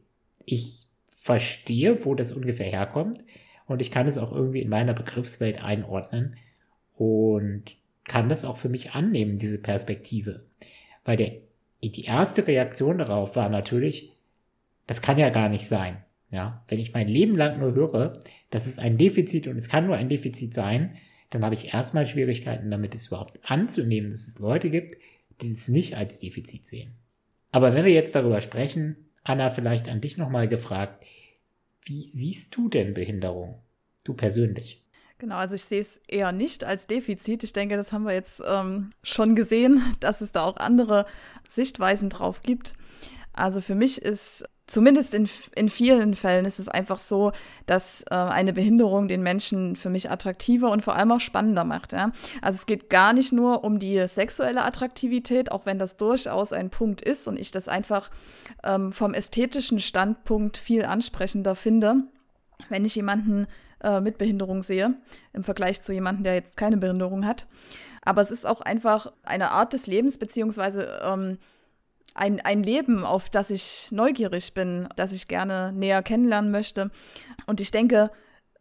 ich 0.47 0.87
verstehe, 1.25 2.05
wo 2.05 2.15
das 2.15 2.33
ungefähr 2.33 2.71
herkommt 2.71 3.25
und 3.65 3.81
ich 3.81 3.91
kann 3.91 4.07
es 4.07 4.19
auch 4.19 4.31
irgendwie 4.31 4.61
in 4.61 4.69
meiner 4.69 4.93
Begriffswelt 4.93 5.65
einordnen 5.65 6.37
und 6.97 7.63
kann 8.05 8.29
das 8.29 8.45
auch 8.45 8.59
für 8.59 8.69
mich 8.69 8.93
annehmen, 8.93 9.39
diese 9.39 9.63
Perspektive. 9.63 10.45
Weil 11.03 11.17
der, 11.17 11.33
die 11.83 12.05
erste 12.05 12.47
Reaktion 12.47 12.99
darauf 12.99 13.37
war 13.37 13.49
natürlich, 13.49 14.13
das 14.87 15.01
kann 15.01 15.17
ja 15.17 15.31
gar 15.31 15.49
nicht 15.49 15.67
sein. 15.67 16.05
Ja, 16.31 16.63
wenn 16.69 16.79
ich 16.79 16.93
mein 16.93 17.09
Leben 17.09 17.39
lang 17.39 17.59
nur 17.59 17.75
höre, 17.75 18.21
das 18.51 18.67
ist 18.67 18.79
ein 18.79 18.99
Defizit 18.99 19.47
und 19.47 19.57
es 19.57 19.71
kann 19.71 19.87
nur 19.87 19.97
ein 19.97 20.11
Defizit 20.11 20.53
sein, 20.53 20.95
dann 21.31 21.43
habe 21.43 21.55
ich 21.55 21.73
erstmal 21.73 22.05
Schwierigkeiten 22.05 22.71
damit, 22.71 22.95
es 22.95 23.07
überhaupt 23.07 23.41
anzunehmen, 23.51 24.11
dass 24.11 24.27
es 24.27 24.41
Leute 24.41 24.69
gibt, 24.69 24.99
die 25.41 25.53
es 25.53 25.69
nicht 25.69 25.97
als 25.97 26.19
Defizit 26.19 26.67
sehen. 26.67 26.93
Aber 27.51 27.73
wenn 27.73 27.87
wir 27.87 27.93
jetzt 27.93 28.15
darüber 28.15 28.43
sprechen, 28.43 29.04
Anna, 29.25 29.51
vielleicht 29.51 29.89
an 29.89 30.01
dich 30.01 30.19
nochmal 30.19 30.49
gefragt, 30.49 31.05
wie 31.83 32.11
siehst 32.13 32.55
du 32.57 32.69
denn 32.69 32.95
Behinderung? 32.95 33.63
Du 34.05 34.15
persönlich? 34.15 34.85
Genau, 35.19 35.37
also 35.37 35.55
ich 35.55 35.65
sehe 35.65 35.81
es 35.81 35.99
eher 36.09 36.33
nicht 36.33 36.65
als 36.65 36.87
Defizit. 36.87 37.45
Ich 37.45 37.55
denke, 37.55 37.77
das 37.77 37.93
haben 37.93 38.05
wir 38.05 38.13
jetzt 38.13 38.43
ähm, 38.47 38.91
schon 39.03 39.35
gesehen, 39.35 39.83
dass 40.01 40.21
es 40.21 40.33
da 40.33 40.45
auch 40.45 40.59
andere 40.59 41.07
Sichtweisen 41.49 42.11
drauf 42.11 42.43
gibt. 42.43 42.75
Also 43.33 43.61
für 43.61 43.75
mich 43.75 44.03
ist 44.03 44.45
zumindest 44.67 45.15
in, 45.15 45.29
in 45.55 45.69
vielen 45.69 46.15
Fällen 46.15 46.45
ist 46.45 46.59
es 46.59 46.69
einfach 46.69 46.99
so, 46.99 47.33
dass 47.67 48.05
äh, 48.11 48.15
eine 48.15 48.53
Behinderung 48.53 49.09
den 49.09 49.23
Menschen 49.23 49.77
für 49.77 49.91
mich 49.91 50.11
attraktiver 50.11 50.71
und 50.71 50.83
vor 50.83 50.97
allem 50.97 51.13
auch 51.13 51.21
spannender 51.21 51.65
macht. 51.65 51.93
Ja? 51.93 52.13
Also 52.41 52.57
es 52.57 52.67
geht 52.67 52.91
gar 52.91 53.13
nicht 53.13 53.33
nur 53.33 53.65
um 53.65 53.79
die 53.79 54.07
sexuelle 54.09 54.65
Attraktivität, 54.65 55.53
auch 55.53 55.67
wenn 55.67 55.79
das 55.79 55.97
durchaus 55.97 56.53
ein 56.53 56.71
Punkt 56.71 57.03
ist 57.03 57.29
und 57.29 57.39
ich 57.39 57.51
das 57.51 57.69
einfach 57.69 58.11
ähm, 58.63 58.93
vom 58.93 59.15
ästhetischen 59.15 59.81
Standpunkt 59.81 60.57
viel 60.57 60.85
ansprechender 60.85 61.55
finde, 61.55 62.05
wenn 62.69 62.85
ich 62.85 62.95
jemanden 62.95 63.47
äh, 63.83 64.01
mit 64.01 64.19
Behinderung 64.19 64.63
sehe, 64.63 64.95
im 65.33 65.45
Vergleich 65.45 65.83
zu 65.83 65.93
jemandem, 65.93 66.25
der 66.25 66.35
jetzt 66.35 66.57
keine 66.57 66.79
Behinderung 66.79 67.27
hat. 67.27 67.47
Aber 68.03 68.21
es 68.21 68.31
ist 68.31 68.47
auch 68.47 68.61
einfach 68.61 69.13
eine 69.23 69.51
Art 69.51 69.73
des 69.73 69.87
Lebens, 69.87 70.19
beziehungsweise 70.19 71.01
ähm, 71.05 71.39
ein, 72.15 72.41
ein 72.41 72.63
Leben, 72.63 73.05
auf 73.05 73.29
das 73.29 73.51
ich 73.51 73.89
neugierig 73.91 74.55
bin, 74.55 74.89
das 74.97 75.13
ich 75.13 75.29
gerne 75.29 75.73
näher 75.73 76.03
kennenlernen 76.03 76.51
möchte. 76.51 76.91
Und 77.47 77.61
ich 77.61 77.71
denke, 77.71 78.11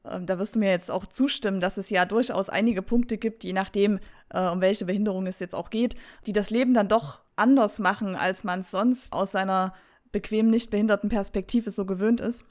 ähm, 0.05 0.25
da 0.25 0.39
wirst 0.39 0.55
du 0.55 0.59
mir 0.59 0.71
jetzt 0.71 0.91
auch 0.91 1.05
zustimmen, 1.05 1.59
dass 1.59 1.77
es 1.77 1.89
ja 1.89 2.05
durchaus 2.05 2.49
einige 2.49 2.81
Punkte 2.81 3.17
gibt, 3.17 3.43
je 3.43 3.53
nachdem, 3.53 3.99
äh, 4.29 4.47
um 4.47 4.61
welche 4.61 4.85
Behinderung 4.85 5.27
es 5.27 5.39
jetzt 5.39 5.55
auch 5.55 5.69
geht, 5.69 5.95
die 6.25 6.33
das 6.33 6.49
Leben 6.49 6.73
dann 6.73 6.87
doch 6.87 7.21
anders 7.35 7.79
machen, 7.79 8.15
als 8.15 8.43
man 8.43 8.61
es 8.61 8.71
sonst 8.71 9.13
aus 9.13 9.31
seiner 9.31 9.73
bequem 10.11 10.49
nicht 10.49 10.69
behinderten 10.69 11.09
Perspektive 11.09 11.71
so 11.71 11.85
gewöhnt 11.85 12.21
ist. 12.21 12.45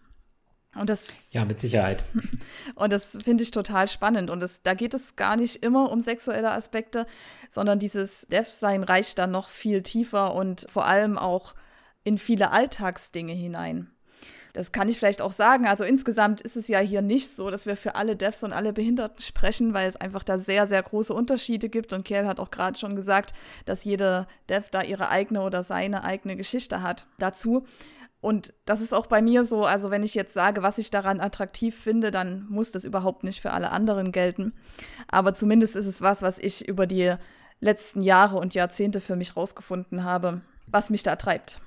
Und 0.74 0.88
das, 0.88 1.08
ja, 1.30 1.44
mit 1.44 1.58
Sicherheit. 1.58 2.02
Und 2.74 2.92
das 2.92 3.18
finde 3.22 3.44
ich 3.44 3.50
total 3.50 3.88
spannend. 3.88 4.30
Und 4.30 4.40
das, 4.40 4.62
da 4.62 4.72
geht 4.72 4.94
es 4.94 5.16
gar 5.16 5.36
nicht 5.36 5.62
immer 5.62 5.90
um 5.90 6.00
sexuelle 6.00 6.50
Aspekte, 6.50 7.06
sondern 7.50 7.78
dieses 7.78 8.26
Dev-Sein 8.28 8.82
reicht 8.82 9.18
dann 9.18 9.30
noch 9.30 9.50
viel 9.50 9.82
tiefer 9.82 10.34
und 10.34 10.66
vor 10.70 10.86
allem 10.86 11.18
auch 11.18 11.54
in 12.04 12.16
viele 12.16 12.52
Alltagsdinge 12.52 13.34
hinein. 13.34 13.90
Das 14.54 14.70
kann 14.70 14.88
ich 14.88 14.98
vielleicht 14.98 15.22
auch 15.22 15.32
sagen. 15.32 15.66
Also 15.66 15.84
insgesamt 15.84 16.40
ist 16.42 16.56
es 16.56 16.68
ja 16.68 16.78
hier 16.78 17.00
nicht 17.00 17.34
so, 17.34 17.50
dass 17.50 17.64
wir 17.64 17.76
für 17.76 17.94
alle 17.94 18.16
Devs 18.16 18.42
und 18.42 18.52
alle 18.52 18.72
Behinderten 18.72 19.22
sprechen, 19.22 19.72
weil 19.72 19.88
es 19.88 19.96
einfach 19.96 20.24
da 20.24 20.38
sehr, 20.38 20.66
sehr 20.66 20.82
große 20.82 21.14
Unterschiede 21.14 21.70
gibt. 21.70 21.92
Und 21.92 22.04
Kerl 22.04 22.26
hat 22.26 22.38
auch 22.38 22.50
gerade 22.50 22.78
schon 22.78 22.94
gesagt, 22.94 23.32
dass 23.64 23.84
jede 23.84 24.26
Dev 24.50 24.68
da 24.70 24.82
ihre 24.82 25.08
eigene 25.08 25.42
oder 25.42 25.62
seine 25.62 26.04
eigene 26.04 26.36
Geschichte 26.36 26.82
hat 26.82 27.06
dazu. 27.18 27.66
Und 28.22 28.54
das 28.66 28.80
ist 28.80 28.94
auch 28.94 29.08
bei 29.08 29.20
mir 29.20 29.44
so, 29.44 29.64
also 29.64 29.90
wenn 29.90 30.04
ich 30.04 30.14
jetzt 30.14 30.32
sage, 30.32 30.62
was 30.62 30.78
ich 30.78 30.92
daran 30.92 31.20
attraktiv 31.20 31.76
finde, 31.76 32.12
dann 32.12 32.46
muss 32.48 32.70
das 32.70 32.84
überhaupt 32.84 33.24
nicht 33.24 33.40
für 33.40 33.50
alle 33.50 33.72
anderen 33.72 34.12
gelten. 34.12 34.52
Aber 35.08 35.34
zumindest 35.34 35.74
ist 35.74 35.86
es 35.86 36.00
was, 36.02 36.22
was 36.22 36.38
ich 36.38 36.68
über 36.68 36.86
die 36.86 37.16
letzten 37.58 38.00
Jahre 38.00 38.38
und 38.38 38.54
Jahrzehnte 38.54 39.00
für 39.00 39.16
mich 39.16 39.36
rausgefunden 39.36 40.04
habe, 40.04 40.40
was 40.68 40.88
mich 40.88 41.02
da 41.02 41.16
treibt. 41.16 41.60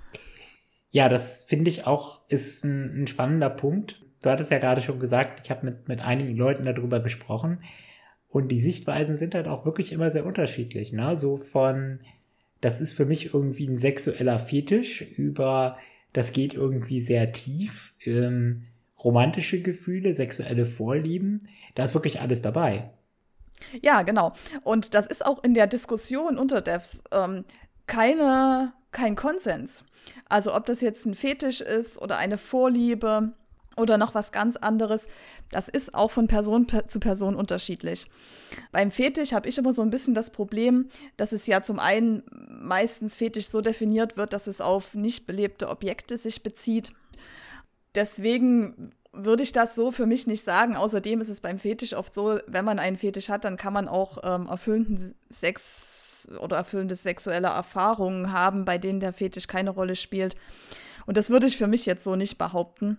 Ja, 0.92 1.10
das 1.10 1.44
finde 1.44 1.70
ich 1.70 1.86
auch 1.86 2.22
ist 2.30 2.64
ein, 2.64 3.04
ein, 3.04 3.08
spannender 3.08 3.50
Punkt. 3.50 4.02
Du 4.24 4.30
hattest 4.30 4.50
ja 4.50 4.58
gerade 4.58 4.80
schon 4.80 5.02
gesagt, 5.02 5.42
ich 5.44 5.52
habe 5.52 5.66
mit, 5.66 5.90
mit 5.90 6.00
einigen 6.00 6.38
Leuten 6.38 6.64
darüber 6.64 7.02
gesprochen 7.02 7.60
und 8.30 8.48
die 8.48 8.60
Sichtweisen 8.60 9.18
sind 9.18 9.36
halt 9.36 9.50
auch 9.50 9.66
wirklich 9.66 9.92
immer 9.92 10.10
sehr 10.10 10.26
unterschiedlich. 10.26 10.94
Ne? 10.94 11.18
So 11.18 11.36
von, 11.36 12.00
das 12.62 12.80
ist 12.80 12.94
für 12.94 13.06
mich 13.06 13.34
irgendwie 13.34 13.68
ein 13.68 13.78
sexueller 13.78 14.40
Fetisch 14.40 15.02
über 15.02 15.78
das 16.16 16.32
geht 16.32 16.54
irgendwie 16.54 17.02
sehr 17.02 17.34
tief. 17.34 17.94
Ähm, 18.06 18.68
romantische 19.04 19.62
Gefühle, 19.62 20.16
sexuelle 20.16 20.66
Vorlieben, 20.66 21.40
da 21.76 21.84
ist 21.84 21.94
wirklich 21.94 22.22
alles 22.22 22.42
dabei. 22.42 22.90
Ja, 23.82 24.02
genau. 24.02 24.32
Und 24.64 24.94
das 24.94 25.08
ist 25.08 25.26
auch 25.26 25.44
in 25.44 25.54
der 25.54 25.68
Diskussion 25.68 26.38
unter 26.38 26.62
Devs 26.62 27.04
ähm, 27.12 27.44
keine, 27.86 28.74
kein 28.92 29.16
Konsens. 29.16 29.86
Also 30.30 30.56
ob 30.56 30.66
das 30.66 30.80
jetzt 30.80 31.06
ein 31.06 31.16
Fetisch 31.16 31.60
ist 31.60 32.02
oder 32.02 32.18
eine 32.18 32.38
Vorliebe 32.38 33.34
oder 33.78 33.98
noch 33.98 34.16
was 34.16 34.32
ganz 34.32 34.56
anderes. 34.56 35.08
Das 35.52 35.68
ist 35.68 35.94
auch 35.94 36.12
von 36.12 36.28
Person 36.28 36.68
zu 36.88 37.00
Person 37.00 37.36
unterschiedlich. 37.36 38.10
Beim 38.72 38.92
Fetisch 38.92 39.34
habe 39.34 39.50
ich 39.50 39.58
immer 39.58 39.74
so 39.74 39.82
ein 39.82 39.90
bisschen 39.90 40.16
das 40.16 40.30
Problem, 40.30 40.88
dass 41.18 41.32
es 41.32 41.48
ja 41.48 41.62
zum 41.62 41.80
einen 41.80 42.24
meistens 42.50 43.16
Fetisch 43.16 43.48
so 43.48 43.62
definiert 43.62 44.18
wird, 44.18 44.34
dass 44.34 44.48
es 44.48 44.62
auf 44.62 44.94
nicht 44.94 45.28
belebte 45.28 45.70
Objekte 45.70 46.18
sich 46.18 46.44
bezieht. 46.44 46.94
Deswegen 47.96 48.92
würde 49.14 49.44
ich 49.44 49.52
das 49.52 49.76
so 49.76 49.92
für 49.92 50.06
mich 50.06 50.28
nicht 50.28 50.44
sagen. 50.44 50.76
Außerdem 50.76 51.22
ist 51.22 51.30
es 51.30 51.42
beim 51.42 51.60
Fetisch 51.60 51.94
oft 51.94 52.14
so, 52.14 52.40
wenn 52.48 52.66
man 52.66 52.80
einen 52.80 52.98
Fetisch 52.98 53.30
hat, 53.30 53.46
dann 53.46 53.58
kann 53.58 53.74
man 53.74 53.88
auch 53.88 54.18
ähm, 54.24 54.48
erfüllenden 54.48 55.14
Sex 55.30 56.28
oder 56.40 56.58
erfüllende 56.58 56.96
sexuelle 56.96 57.48
Erfahrungen 57.48 58.32
haben, 58.32 58.66
bei 58.66 58.78
denen 58.78 59.00
der 59.00 59.14
Fetisch 59.14 59.48
keine 59.48 59.70
Rolle 59.70 59.96
spielt. 59.96 60.36
Und 61.06 61.18
das 61.18 61.30
würde 61.30 61.48
ich 61.48 61.58
für 61.58 61.68
mich 61.68 61.86
jetzt 61.86 62.04
so 62.04 62.16
nicht 62.16 62.38
behaupten. 62.38 62.98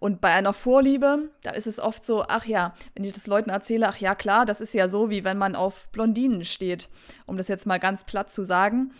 Und 0.00 0.20
bei 0.20 0.32
einer 0.32 0.52
Vorliebe, 0.52 1.30
da 1.42 1.50
ist 1.50 1.66
es 1.66 1.80
oft 1.80 2.04
so, 2.04 2.24
ach 2.28 2.44
ja, 2.44 2.72
wenn 2.94 3.04
ich 3.04 3.12
das 3.12 3.26
Leuten 3.26 3.50
erzähle, 3.50 3.88
ach 3.88 3.96
ja, 3.96 4.14
klar, 4.14 4.46
das 4.46 4.60
ist 4.60 4.72
ja 4.72 4.88
so, 4.88 5.10
wie 5.10 5.24
wenn 5.24 5.38
man 5.38 5.56
auf 5.56 5.88
Blondinen 5.88 6.44
steht, 6.44 6.88
um 7.26 7.36
das 7.36 7.48
jetzt 7.48 7.66
mal 7.66 7.78
ganz 7.78 8.04
platt 8.04 8.30
zu 8.30 8.44
sagen. 8.44 8.92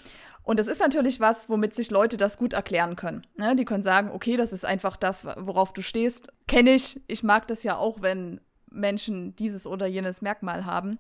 Und 0.43 0.59
das 0.59 0.67
ist 0.67 0.81
natürlich 0.81 1.21
was, 1.21 1.49
womit 1.49 1.75
sich 1.75 1.91
Leute 1.91 2.17
das 2.17 2.39
gut 2.39 2.53
erklären 2.53 2.97
können. 2.97 3.23
Ne? 3.37 3.55
Die 3.55 3.65
können 3.65 3.83
sagen, 3.83 4.11
okay, 4.11 4.37
das 4.37 4.53
ist 4.53 4.65
einfach 4.65 4.97
das, 4.97 5.25
worauf 5.25 5.73
du 5.73 5.83
stehst. 5.83 6.33
Kenne 6.49 6.71
ich. 6.71 7.01
Ich 7.07 7.23
mag 7.23 7.47
das 7.47 7.63
ja 7.63 7.77
auch, 7.77 8.03
wenn 8.03 8.41
Menschen 8.71 9.37
dieses 9.37 9.67
oder 9.67 9.87
jenes 9.87 10.21
Merkmal 10.21 10.65
haben. 10.65 10.99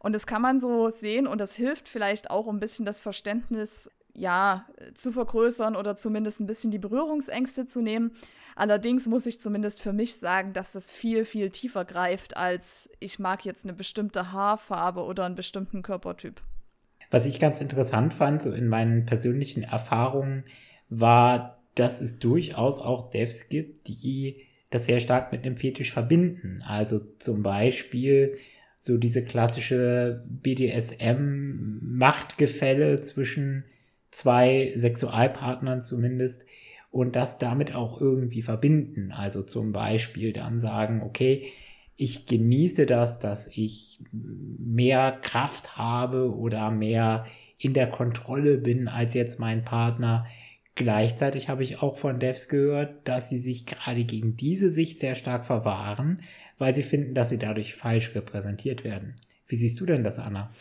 Und 0.00 0.14
das 0.14 0.26
kann 0.26 0.42
man 0.42 0.58
so 0.58 0.90
sehen 0.90 1.26
und 1.26 1.40
das 1.40 1.54
hilft 1.54 1.88
vielleicht 1.88 2.30
auch, 2.30 2.46
um 2.46 2.56
ein 2.56 2.60
bisschen 2.60 2.86
das 2.86 3.00
Verständnis 3.00 3.90
ja, 4.14 4.66
zu 4.94 5.12
vergrößern 5.12 5.76
oder 5.76 5.96
zumindest 5.96 6.40
ein 6.40 6.46
bisschen 6.46 6.70
die 6.70 6.78
Berührungsängste 6.78 7.66
zu 7.66 7.80
nehmen. 7.80 8.12
Allerdings 8.56 9.06
muss 9.06 9.26
ich 9.26 9.40
zumindest 9.40 9.80
für 9.80 9.92
mich 9.92 10.16
sagen, 10.16 10.52
dass 10.52 10.72
das 10.72 10.90
viel, 10.90 11.24
viel 11.24 11.50
tiefer 11.50 11.84
greift, 11.84 12.36
als 12.36 12.90
ich 12.98 13.18
mag 13.18 13.44
jetzt 13.44 13.64
eine 13.64 13.74
bestimmte 13.74 14.32
Haarfarbe 14.32 15.04
oder 15.04 15.24
einen 15.24 15.36
bestimmten 15.36 15.82
Körpertyp. 15.82 16.42
Was 17.10 17.26
ich 17.26 17.38
ganz 17.38 17.60
interessant 17.60 18.12
fand, 18.12 18.42
so 18.42 18.52
in 18.52 18.68
meinen 18.68 19.06
persönlichen 19.06 19.62
Erfahrungen, 19.62 20.44
war, 20.88 21.62
dass 21.74 22.00
es 22.00 22.18
durchaus 22.18 22.80
auch 22.80 23.10
Devs 23.10 23.48
gibt, 23.48 23.88
die 23.88 24.46
das 24.70 24.86
sehr 24.86 25.00
stark 25.00 25.32
mit 25.32 25.44
einem 25.44 25.56
Fetisch 25.56 25.92
verbinden. 25.92 26.62
Also 26.66 27.00
zum 27.18 27.42
Beispiel 27.42 28.36
so 28.78 28.96
diese 28.98 29.24
klassische 29.24 30.22
BDSM-Machtgefälle 30.26 33.00
zwischen 33.00 33.64
zwei 34.10 34.72
Sexualpartnern 34.74 35.82
zumindest 35.82 36.46
und 36.90 37.16
das 37.16 37.38
damit 37.38 37.74
auch 37.74 38.00
irgendwie 38.00 38.42
verbinden. 38.42 39.12
Also 39.12 39.42
zum 39.42 39.72
Beispiel 39.72 40.32
dann 40.32 40.58
sagen, 40.58 41.02
okay, 41.02 41.50
ich 41.96 42.26
genieße 42.26 42.86
das, 42.86 43.18
dass 43.18 43.48
ich 43.48 44.00
mehr 44.12 45.18
Kraft 45.20 45.76
habe 45.76 46.34
oder 46.34 46.70
mehr 46.70 47.26
in 47.58 47.74
der 47.74 47.88
Kontrolle 47.88 48.56
bin 48.56 48.86
als 48.86 49.14
jetzt 49.14 49.40
mein 49.40 49.64
Partner. 49.64 50.24
Gleichzeitig 50.76 51.48
habe 51.48 51.64
ich 51.64 51.82
auch 51.82 51.98
von 51.98 52.20
Devs 52.20 52.48
gehört, 52.48 53.08
dass 53.08 53.28
sie 53.28 53.38
sich 53.38 53.66
gerade 53.66 54.04
gegen 54.04 54.36
diese 54.36 54.70
Sicht 54.70 55.00
sehr 55.00 55.16
stark 55.16 55.44
verwahren, 55.44 56.20
weil 56.56 56.72
sie 56.72 56.84
finden, 56.84 57.14
dass 57.14 57.30
sie 57.30 57.38
dadurch 57.38 57.74
falsch 57.74 58.14
repräsentiert 58.14 58.84
werden. 58.84 59.16
Wie 59.48 59.56
siehst 59.56 59.80
du 59.80 59.86
denn 59.86 60.04
das, 60.04 60.20
Anna? 60.20 60.52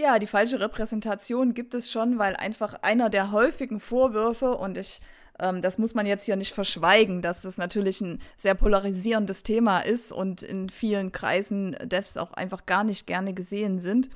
Ja, 0.00 0.20
die 0.20 0.28
falsche 0.28 0.60
Repräsentation 0.60 1.54
gibt 1.54 1.74
es 1.74 1.90
schon, 1.90 2.20
weil 2.20 2.36
einfach 2.36 2.74
einer 2.82 3.10
der 3.10 3.32
häufigen 3.32 3.80
Vorwürfe, 3.80 4.56
und 4.56 4.78
ich 4.78 5.00
ähm, 5.40 5.60
das 5.60 5.76
muss 5.76 5.92
man 5.92 6.06
jetzt 6.06 6.24
hier 6.24 6.36
nicht 6.36 6.54
verschweigen, 6.54 7.20
dass 7.20 7.42
das 7.42 7.58
natürlich 7.58 8.00
ein 8.00 8.20
sehr 8.36 8.54
polarisierendes 8.54 9.42
Thema 9.42 9.80
ist 9.80 10.12
und 10.12 10.44
in 10.44 10.68
vielen 10.68 11.10
Kreisen 11.10 11.76
Devs 11.82 12.16
auch 12.16 12.32
einfach 12.34 12.64
gar 12.64 12.84
nicht 12.84 13.08
gerne 13.08 13.34
gesehen 13.34 13.80
sind. 13.80 14.08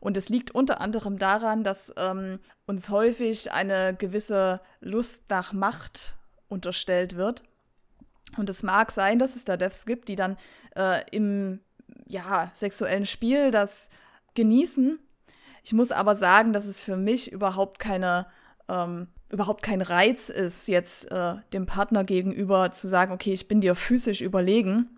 Und 0.00 0.16
es 0.16 0.30
liegt 0.30 0.52
unter 0.52 0.80
anderem 0.80 1.18
daran, 1.18 1.64
dass 1.64 1.92
ähm, 1.98 2.38
uns 2.66 2.88
häufig 2.88 3.52
eine 3.52 3.94
gewisse 3.94 4.62
Lust 4.80 5.28
nach 5.28 5.52
Macht 5.52 6.16
unterstellt 6.48 7.14
wird. 7.16 7.42
Und 8.38 8.48
es 8.48 8.62
mag 8.62 8.90
sein, 8.90 9.18
dass 9.18 9.36
es 9.36 9.44
da 9.44 9.58
Devs 9.58 9.84
gibt, 9.84 10.08
die 10.08 10.16
dann 10.16 10.38
äh, 10.74 11.02
im 11.10 11.60
ja, 12.06 12.50
sexuellen 12.54 13.04
Spiel 13.04 13.50
das 13.50 13.90
genießen. 14.34 14.98
Ich 15.66 15.72
muss 15.72 15.90
aber 15.90 16.14
sagen, 16.14 16.52
dass 16.52 16.64
es 16.64 16.80
für 16.80 16.96
mich 16.96 17.32
überhaupt 17.32 17.80
keine 17.80 18.26
ähm, 18.68 19.08
überhaupt 19.28 19.64
kein 19.64 19.82
Reiz 19.82 20.28
ist, 20.28 20.68
jetzt 20.68 21.10
äh, 21.10 21.34
dem 21.52 21.66
Partner 21.66 22.04
gegenüber 22.04 22.70
zu 22.70 22.86
sagen, 22.86 23.12
okay, 23.12 23.32
ich 23.32 23.48
bin 23.48 23.60
dir 23.60 23.74
physisch 23.74 24.20
überlegen. 24.20 24.88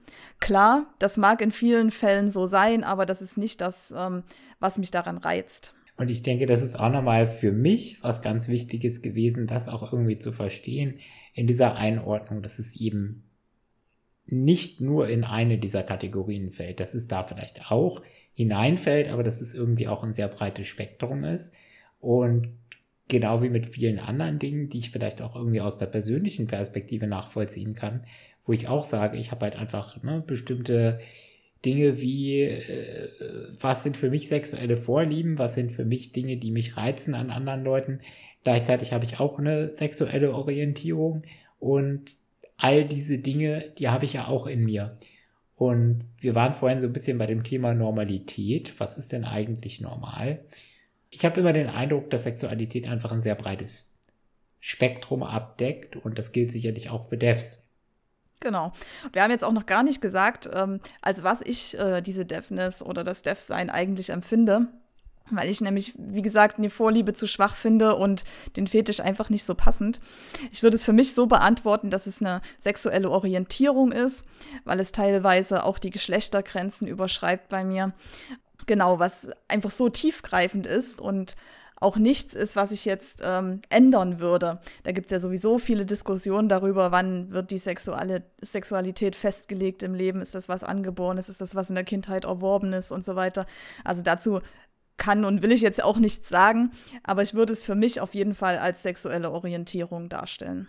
Klar, 0.41 0.93
das 0.99 1.17
mag 1.17 1.41
in 1.41 1.53
vielen 1.53 1.91
Fällen 1.91 2.31
so 2.31 2.47
sein, 2.47 2.85
aber 2.85 3.07
das 3.07 3.23
ist 3.23 3.39
nicht 3.39 3.63
das, 3.63 3.95
ähm, 3.97 4.25
was 4.61 4.77
mich 4.77 4.91
daran 4.91 5.17
reizt. 5.17 5.75
Und 5.97 6.11
ich 6.11 6.21
denke, 6.21 6.45
das 6.45 6.63
ist 6.63 6.79
auch 6.79 6.93
nochmal 6.93 7.27
für 7.27 7.51
mich 7.51 8.03
was 8.03 8.21
ganz 8.21 8.49
Wichtiges 8.49 9.01
gewesen, 9.01 9.47
das 9.47 9.71
auch 9.71 9.91
irgendwie 9.91 10.19
zu 10.19 10.33
verstehen 10.33 10.99
in 11.33 11.47
dieser 11.47 11.77
Einordnung, 11.77 12.43
dass 12.43 12.59
es 12.59 12.77
eben 12.77 13.25
nicht 14.27 14.83
nur 14.83 15.09
in 15.09 15.25
eine 15.25 15.57
dieser 15.57 15.83
Kategorien 15.83 16.51
fällt, 16.51 16.81
dass 16.81 16.93
es 16.93 17.09
da 17.09 17.25
vielleicht 17.25 17.71
auch 17.71 18.03
hineinfällt, 18.39 19.09
aber 19.09 19.25
dass 19.25 19.41
es 19.41 19.53
irgendwie 19.53 19.89
auch 19.89 20.05
ein 20.05 20.13
sehr 20.13 20.29
breites 20.29 20.69
Spektrum 20.69 21.25
ist. 21.25 21.57
Und 21.99 22.51
genau 23.09 23.43
wie 23.43 23.49
mit 23.49 23.67
vielen 23.67 23.99
anderen 23.99 24.39
Dingen, 24.39 24.69
die 24.69 24.79
ich 24.79 24.93
vielleicht 24.93 25.21
auch 25.23 25.35
irgendwie 25.35 25.61
aus 25.61 25.79
der 25.79 25.87
persönlichen 25.87 26.47
Perspektive 26.47 27.09
nachvollziehen 27.09 27.75
kann, 27.75 28.05
wo 28.47 28.53
ich 28.53 28.69
auch 28.69 28.85
sage, 28.85 29.19
ich 29.19 29.33
habe 29.33 29.47
halt 29.47 29.57
einfach 29.57 30.01
ne, 30.05 30.23
bestimmte 30.25 31.01
Dinge 31.65 32.01
wie, 32.01 32.43
äh, 32.43 33.09
was 33.59 33.83
sind 33.83 33.97
für 33.97 34.09
mich 34.09 34.29
sexuelle 34.29 34.77
Vorlieben, 34.77 35.37
was 35.39 35.55
sind 35.55 35.73
für 35.73 35.85
mich 35.85 36.13
Dinge, 36.13 36.37
die 36.37 36.53
mich 36.53 36.77
reizen 36.77 37.17
an 37.17 37.31
anderen 37.31 37.65
Leuten. 37.65 37.99
Gleichzeitig 38.45 38.93
habe 38.93 39.05
ich 39.05 39.19
auch 39.19 39.41
eine 39.41 39.73
sexuelle 39.73 40.33
Orientierung 40.33 41.25
und 41.59 42.15
all 42.57 42.85
diese 42.85 43.19
Dinge, 43.19 43.65
die 43.79 43.89
habe 43.89 44.05
ich 44.05 44.13
ja 44.13 44.29
auch 44.29 44.47
in 44.47 44.65
mir. 44.65 44.97
Und 45.59 46.05
wir 46.21 46.35
waren 46.35 46.55
vorhin 46.55 46.81
so 46.81 46.87
ein 46.87 46.93
bisschen 46.93 47.19
bei 47.19 47.27
dem 47.27 47.43
Thema 47.43 47.75
Normalität. 47.75 48.79
Was 48.79 48.97
ist 48.97 49.13
denn 49.13 49.25
eigentlich 49.25 49.81
normal? 49.81 50.41
ich 51.11 51.25
habe 51.25 51.41
immer 51.41 51.53
den 51.53 51.69
Eindruck, 51.69 52.11
dass 52.11 52.25
Sexualität 52.25 52.87
einfach 52.87 53.13
ein 53.13 53.21
sehr 53.21 53.35
breites 53.35 53.95
Spektrum 54.61 55.23
abdeckt 55.23 55.97
und 55.97 56.19
das 56.19 56.33
gilt 56.33 56.53
sicherlich 56.53 56.91
auch 56.91 57.09
für 57.09 57.17
Devs. 57.17 57.65
Genau. 58.41 58.73
Wir 59.13 59.23
haben 59.23 59.31
jetzt 59.31 59.45
auch 59.45 59.53
noch 59.53 59.67
gar 59.67 59.83
nicht 59.83 60.01
gesagt, 60.01 60.49
ähm, 60.53 60.81
als 61.03 61.25
was 61.25 61.43
ich 61.43 61.77
äh, 61.79 62.03
diese 62.03 62.25
Deafness 62.25 62.83
oder 62.83 63.03
das 63.03 63.23
Deaf-Sein 63.23 63.69
eigentlich 63.69 64.11
empfinde. 64.11 64.69
Weil 65.31 65.49
ich 65.49 65.61
nämlich, 65.61 65.95
wie 65.97 66.23
gesagt, 66.23 66.59
eine 66.59 66.71
Vorliebe 66.71 67.15
zu 67.15 67.27
schwach 67.27 67.57
finde 67.57 67.95
und 67.97 68.25
den 68.57 68.67
Fetisch 68.67 69.01
einfach 69.01 69.31
nicht 69.31 69.45
so 69.45 69.55
passend. 69.55 70.01
Ich 70.53 70.63
würde 70.63 70.77
es 70.77 70.85
für 70.85 70.93
mich 70.93 71.15
so 71.15 71.27
beantworten, 71.27 71.91
dass 71.91 72.07
es 72.07 72.21
eine 72.21 72.41
sexuelle 72.59 73.11
Orientierung 73.11 73.93
ist, 73.93 74.25
weil 74.65 74.81
es 74.81 74.93
teilweise 74.93 75.65
auch 75.65 75.79
die 75.79 75.91
Geschlechtergrenzen 75.91 76.89
überschreibt 76.89 77.49
bei 77.49 77.65
mir. 77.65 77.93
Genau, 78.67 78.99
was 78.99 79.31
einfach 79.49 79.71
so 79.71 79.89
tiefgreifend 79.89 80.67
ist 80.67 81.01
und 81.01 81.37
auch 81.81 81.97
nichts 81.97 82.35
ist, 82.35 82.57
was 82.57 82.73
ich 82.73 82.85
jetzt 82.85 83.23
ähm, 83.25 83.61
ändern 83.71 84.19
würde. 84.19 84.61
Da 84.83 84.93
gibt 84.93 85.07
es 85.07 85.13
ja 85.13 85.21
sowieso 85.21 85.59
viele 85.59 85.87
Diskussionen 85.87 86.49
darüber, 86.49 86.91
wann 86.91 87.31
wird 87.31 87.51
die 87.51 87.59
Sexuale, 87.59 88.25
Sexualität 88.43 89.15
festgelegt 89.15 89.83
im 89.83 89.95
Leben. 89.95 90.21
Ist 90.21 90.35
das 90.35 90.49
was 90.49 90.65
Angeborenes? 90.65 91.29
Ist 91.29 91.41
das 91.41 91.55
was 91.55 91.69
in 91.69 91.77
der 91.77 91.85
Kindheit 91.85 92.25
erworben 92.25 92.73
ist 92.73 92.91
und 92.91 93.05
so 93.05 93.15
weiter? 93.15 93.47
Also 93.85 94.03
dazu 94.03 94.41
kann 94.99 95.25
und 95.25 95.43
will 95.43 95.53
ich 95.53 95.63
jetzt 95.63 95.83
auch 95.83 95.97
nichts 95.97 96.29
sagen, 96.29 96.71
aber 97.03 97.23
ich 97.23 97.35
würde 97.35 97.53
es 97.53 97.65
für 97.65 97.75
mich 97.75 98.01
auf 98.01 98.15
jeden 98.15 98.35
Fall 98.35 98.59
als 98.59 98.83
sexuelle 98.83 99.31
Orientierung 99.31 100.09
darstellen. 100.09 100.69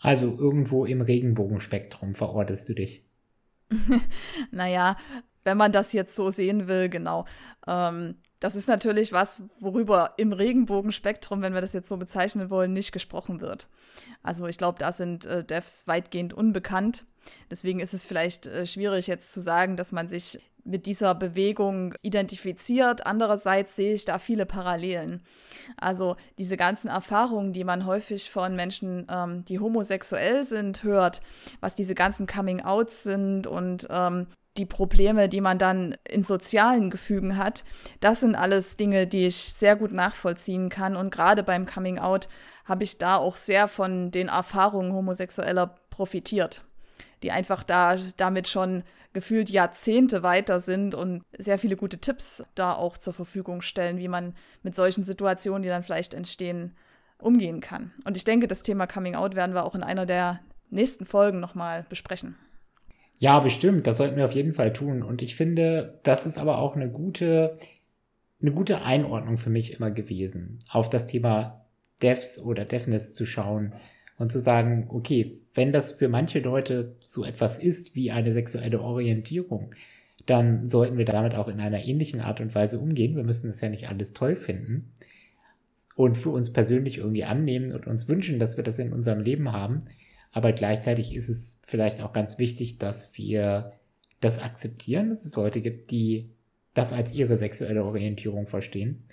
Also 0.00 0.36
irgendwo 0.38 0.84
im 0.84 1.00
Regenbogenspektrum 1.00 2.14
verortest 2.14 2.68
du 2.68 2.74
dich. 2.74 3.04
naja, 4.50 4.96
wenn 5.44 5.56
man 5.56 5.72
das 5.72 5.92
jetzt 5.92 6.14
so 6.14 6.30
sehen 6.30 6.68
will, 6.68 6.88
genau. 6.88 7.24
Ähm, 7.66 8.16
das 8.40 8.54
ist 8.54 8.68
natürlich 8.68 9.12
was, 9.12 9.42
worüber 9.58 10.14
im 10.16 10.32
Regenbogenspektrum, 10.32 11.42
wenn 11.42 11.54
wir 11.54 11.60
das 11.60 11.72
jetzt 11.72 11.88
so 11.88 11.96
bezeichnen 11.96 12.50
wollen, 12.50 12.72
nicht 12.72 12.92
gesprochen 12.92 13.40
wird. 13.40 13.68
Also 14.22 14.46
ich 14.46 14.58
glaube, 14.58 14.78
da 14.78 14.92
sind 14.92 15.26
äh, 15.26 15.42
Devs 15.42 15.88
weitgehend 15.88 16.32
unbekannt. 16.32 17.04
Deswegen 17.50 17.80
ist 17.80 17.94
es 17.94 18.04
vielleicht 18.04 18.46
äh, 18.46 18.64
schwierig 18.66 19.06
jetzt 19.06 19.32
zu 19.32 19.40
sagen, 19.40 19.76
dass 19.76 19.90
man 19.90 20.08
sich 20.08 20.38
mit 20.68 20.86
dieser 20.86 21.14
Bewegung 21.14 21.94
identifiziert. 22.02 23.06
Andererseits 23.06 23.74
sehe 23.74 23.94
ich 23.94 24.04
da 24.04 24.18
viele 24.18 24.46
Parallelen. 24.46 25.22
Also 25.76 26.16
diese 26.36 26.56
ganzen 26.56 26.88
Erfahrungen, 26.88 27.52
die 27.52 27.64
man 27.64 27.86
häufig 27.86 28.30
von 28.30 28.54
Menschen, 28.54 29.06
ähm, 29.10 29.44
die 29.46 29.58
homosexuell 29.58 30.44
sind, 30.44 30.82
hört, 30.82 31.22
was 31.60 31.74
diese 31.74 31.94
ganzen 31.94 32.26
Coming-outs 32.26 33.02
sind 33.02 33.46
und 33.46 33.88
ähm, 33.90 34.26
die 34.58 34.66
Probleme, 34.66 35.28
die 35.28 35.40
man 35.40 35.58
dann 35.58 35.94
in 36.08 36.22
sozialen 36.22 36.90
Gefügen 36.90 37.36
hat, 37.38 37.64
das 38.00 38.20
sind 38.20 38.34
alles 38.34 38.76
Dinge, 38.76 39.06
die 39.06 39.26
ich 39.26 39.36
sehr 39.36 39.76
gut 39.76 39.92
nachvollziehen 39.92 40.68
kann. 40.68 40.96
Und 40.96 41.10
gerade 41.10 41.42
beim 41.42 41.64
Coming 41.64 41.98
Out 41.98 42.28
habe 42.64 42.84
ich 42.84 42.98
da 42.98 43.16
auch 43.16 43.36
sehr 43.36 43.68
von 43.68 44.10
den 44.10 44.28
Erfahrungen 44.28 44.92
Homosexueller 44.92 45.74
profitiert, 45.90 46.64
die 47.22 47.32
einfach 47.32 47.62
da 47.62 47.96
damit 48.16 48.48
schon 48.48 48.84
gefühlt 49.12 49.50
Jahrzehnte 49.50 50.22
weiter 50.22 50.60
sind 50.60 50.94
und 50.94 51.22
sehr 51.36 51.58
viele 51.58 51.76
gute 51.76 51.98
Tipps 51.98 52.44
da 52.54 52.74
auch 52.74 52.98
zur 52.98 53.12
Verfügung 53.12 53.62
stellen, 53.62 53.98
wie 53.98 54.08
man 54.08 54.34
mit 54.62 54.76
solchen 54.76 55.04
Situationen, 55.04 55.62
die 55.62 55.68
dann 55.68 55.82
vielleicht 55.82 56.14
entstehen, 56.14 56.76
umgehen 57.18 57.60
kann. 57.60 57.92
Und 58.04 58.16
ich 58.16 58.24
denke, 58.24 58.46
das 58.46 58.62
Thema 58.62 58.86
Coming 58.86 59.14
Out 59.14 59.34
werden 59.34 59.54
wir 59.54 59.64
auch 59.64 59.74
in 59.74 59.82
einer 59.82 60.06
der 60.06 60.40
nächsten 60.70 61.06
Folgen 61.06 61.40
nochmal 61.40 61.84
besprechen. 61.88 62.36
Ja, 63.18 63.40
bestimmt. 63.40 63.86
Das 63.86 63.96
sollten 63.96 64.16
wir 64.16 64.24
auf 64.24 64.32
jeden 64.32 64.52
Fall 64.52 64.72
tun. 64.72 65.02
Und 65.02 65.22
ich 65.22 65.34
finde, 65.34 65.98
das 66.04 66.24
ist 66.24 66.38
aber 66.38 66.58
auch 66.58 66.76
eine 66.76 66.88
gute, 66.88 67.58
eine 68.40 68.52
gute 68.52 68.82
Einordnung 68.82 69.38
für 69.38 69.50
mich 69.50 69.72
immer 69.72 69.90
gewesen, 69.90 70.60
auf 70.70 70.88
das 70.88 71.06
Thema 71.06 71.64
Devs 72.02 72.38
oder 72.38 72.64
Deafness 72.64 73.14
zu 73.14 73.26
schauen. 73.26 73.74
Und 74.18 74.32
zu 74.32 74.40
sagen, 74.40 74.88
okay, 74.90 75.38
wenn 75.54 75.72
das 75.72 75.92
für 75.92 76.08
manche 76.08 76.40
Leute 76.40 76.96
so 77.00 77.24
etwas 77.24 77.58
ist 77.58 77.94
wie 77.94 78.10
eine 78.10 78.32
sexuelle 78.32 78.80
Orientierung, 78.80 79.74
dann 80.26 80.66
sollten 80.66 80.98
wir 80.98 81.04
damit 81.04 81.34
auch 81.34 81.48
in 81.48 81.60
einer 81.60 81.84
ähnlichen 81.84 82.20
Art 82.20 82.40
und 82.40 82.54
Weise 82.54 82.78
umgehen. 82.78 83.16
Wir 83.16 83.24
müssen 83.24 83.46
das 83.46 83.60
ja 83.60 83.68
nicht 83.68 83.88
alles 83.88 84.12
toll 84.12 84.36
finden 84.36 84.92
und 85.98 86.16
für 86.16 86.30
uns 86.30 86.52
persönlich 86.52 86.98
irgendwie 86.98 87.24
annehmen 87.24 87.72
und 87.72 87.88
uns 87.88 88.08
wünschen, 88.08 88.38
dass 88.38 88.56
wir 88.56 88.62
das 88.62 88.78
in 88.78 88.92
unserem 88.92 89.20
Leben 89.20 89.50
haben. 89.50 89.80
Aber 90.30 90.52
gleichzeitig 90.52 91.12
ist 91.12 91.28
es 91.28 91.60
vielleicht 91.66 92.00
auch 92.00 92.12
ganz 92.12 92.38
wichtig, 92.38 92.78
dass 92.78 93.18
wir 93.18 93.72
das 94.20 94.38
akzeptieren, 94.38 95.08
dass 95.08 95.24
es 95.24 95.34
Leute 95.34 95.60
gibt, 95.60 95.90
die 95.90 96.30
das 96.72 96.92
als 96.92 97.12
ihre 97.12 97.36
sexuelle 97.36 97.84
Orientierung 97.84 98.46
verstehen. 98.46 99.08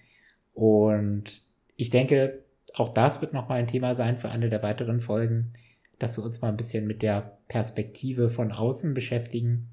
Und 0.54 1.42
ich 1.76 1.90
denke, 1.90 2.45
auch 2.76 2.90
das 2.90 3.22
wird 3.22 3.34
nochmal 3.34 3.60
ein 3.60 3.68
Thema 3.68 3.96
sein 3.96 4.18
für 4.18 4.30
eine 4.30 4.50
der 4.50 4.64
weiteren 4.64 5.02
Folgen, 5.02 5.54
dass 6.00 6.18
wir 6.18 6.24
uns 6.24 6.42
mal 6.42 6.50
ein 6.50 6.58
bisschen 6.58 6.88
mit 6.88 7.02
der 7.02 7.38
Perspektive 7.48 8.30
von 8.30 8.52
außen 8.52 8.94
beschäftigen 8.94 9.70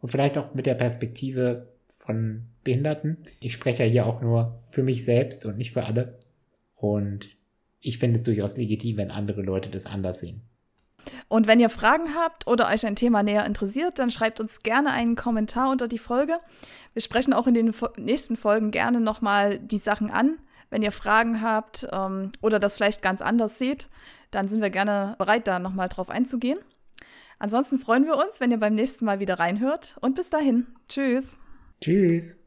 und 0.00 0.10
vielleicht 0.10 0.38
auch 0.38 0.54
mit 0.54 0.66
der 0.66 0.74
Perspektive 0.74 1.68
von 1.98 2.44
Behinderten. 2.62 3.18
Ich 3.40 3.54
spreche 3.54 3.84
ja 3.84 3.90
hier 3.90 4.06
auch 4.06 4.20
nur 4.20 4.62
für 4.66 4.82
mich 4.82 5.04
selbst 5.04 5.46
und 5.46 5.58
nicht 5.58 5.72
für 5.72 5.84
alle. 5.84 6.18
Und 6.76 7.28
ich 7.80 7.98
finde 7.98 8.16
es 8.16 8.24
durchaus 8.24 8.56
legitim, 8.56 8.98
wenn 8.98 9.10
andere 9.10 9.42
Leute 9.42 9.70
das 9.70 9.86
anders 9.86 10.20
sehen. 10.20 10.42
Und 11.28 11.46
wenn 11.46 11.60
ihr 11.60 11.70
Fragen 11.70 12.14
habt 12.14 12.46
oder 12.46 12.68
euch 12.68 12.86
ein 12.86 12.96
Thema 12.96 13.22
näher 13.22 13.44
interessiert, 13.44 13.98
dann 13.98 14.10
schreibt 14.10 14.40
uns 14.40 14.62
gerne 14.62 14.90
einen 14.92 15.16
Kommentar 15.16 15.70
unter 15.70 15.88
die 15.88 15.98
Folge. 15.98 16.38
Wir 16.92 17.02
sprechen 17.02 17.32
auch 17.32 17.46
in 17.46 17.54
den 17.54 17.74
nächsten 17.96 18.36
Folgen 18.36 18.70
gerne 18.70 19.00
nochmal 19.00 19.58
die 19.58 19.78
Sachen 19.78 20.10
an. 20.10 20.38
Wenn 20.74 20.82
ihr 20.82 20.90
Fragen 20.90 21.40
habt 21.40 21.86
ähm, 21.92 22.32
oder 22.40 22.58
das 22.58 22.74
vielleicht 22.74 23.00
ganz 23.00 23.22
anders 23.22 23.58
seht, 23.58 23.88
dann 24.32 24.48
sind 24.48 24.60
wir 24.60 24.70
gerne 24.70 25.14
bereit, 25.18 25.46
da 25.46 25.60
nochmal 25.60 25.88
drauf 25.88 26.10
einzugehen. 26.10 26.58
Ansonsten 27.38 27.78
freuen 27.78 28.06
wir 28.06 28.16
uns, 28.16 28.40
wenn 28.40 28.50
ihr 28.50 28.58
beim 28.58 28.74
nächsten 28.74 29.04
Mal 29.04 29.20
wieder 29.20 29.38
reinhört. 29.38 29.96
Und 30.00 30.16
bis 30.16 30.30
dahin. 30.30 30.66
Tschüss. 30.88 31.38
Tschüss. 31.80 32.40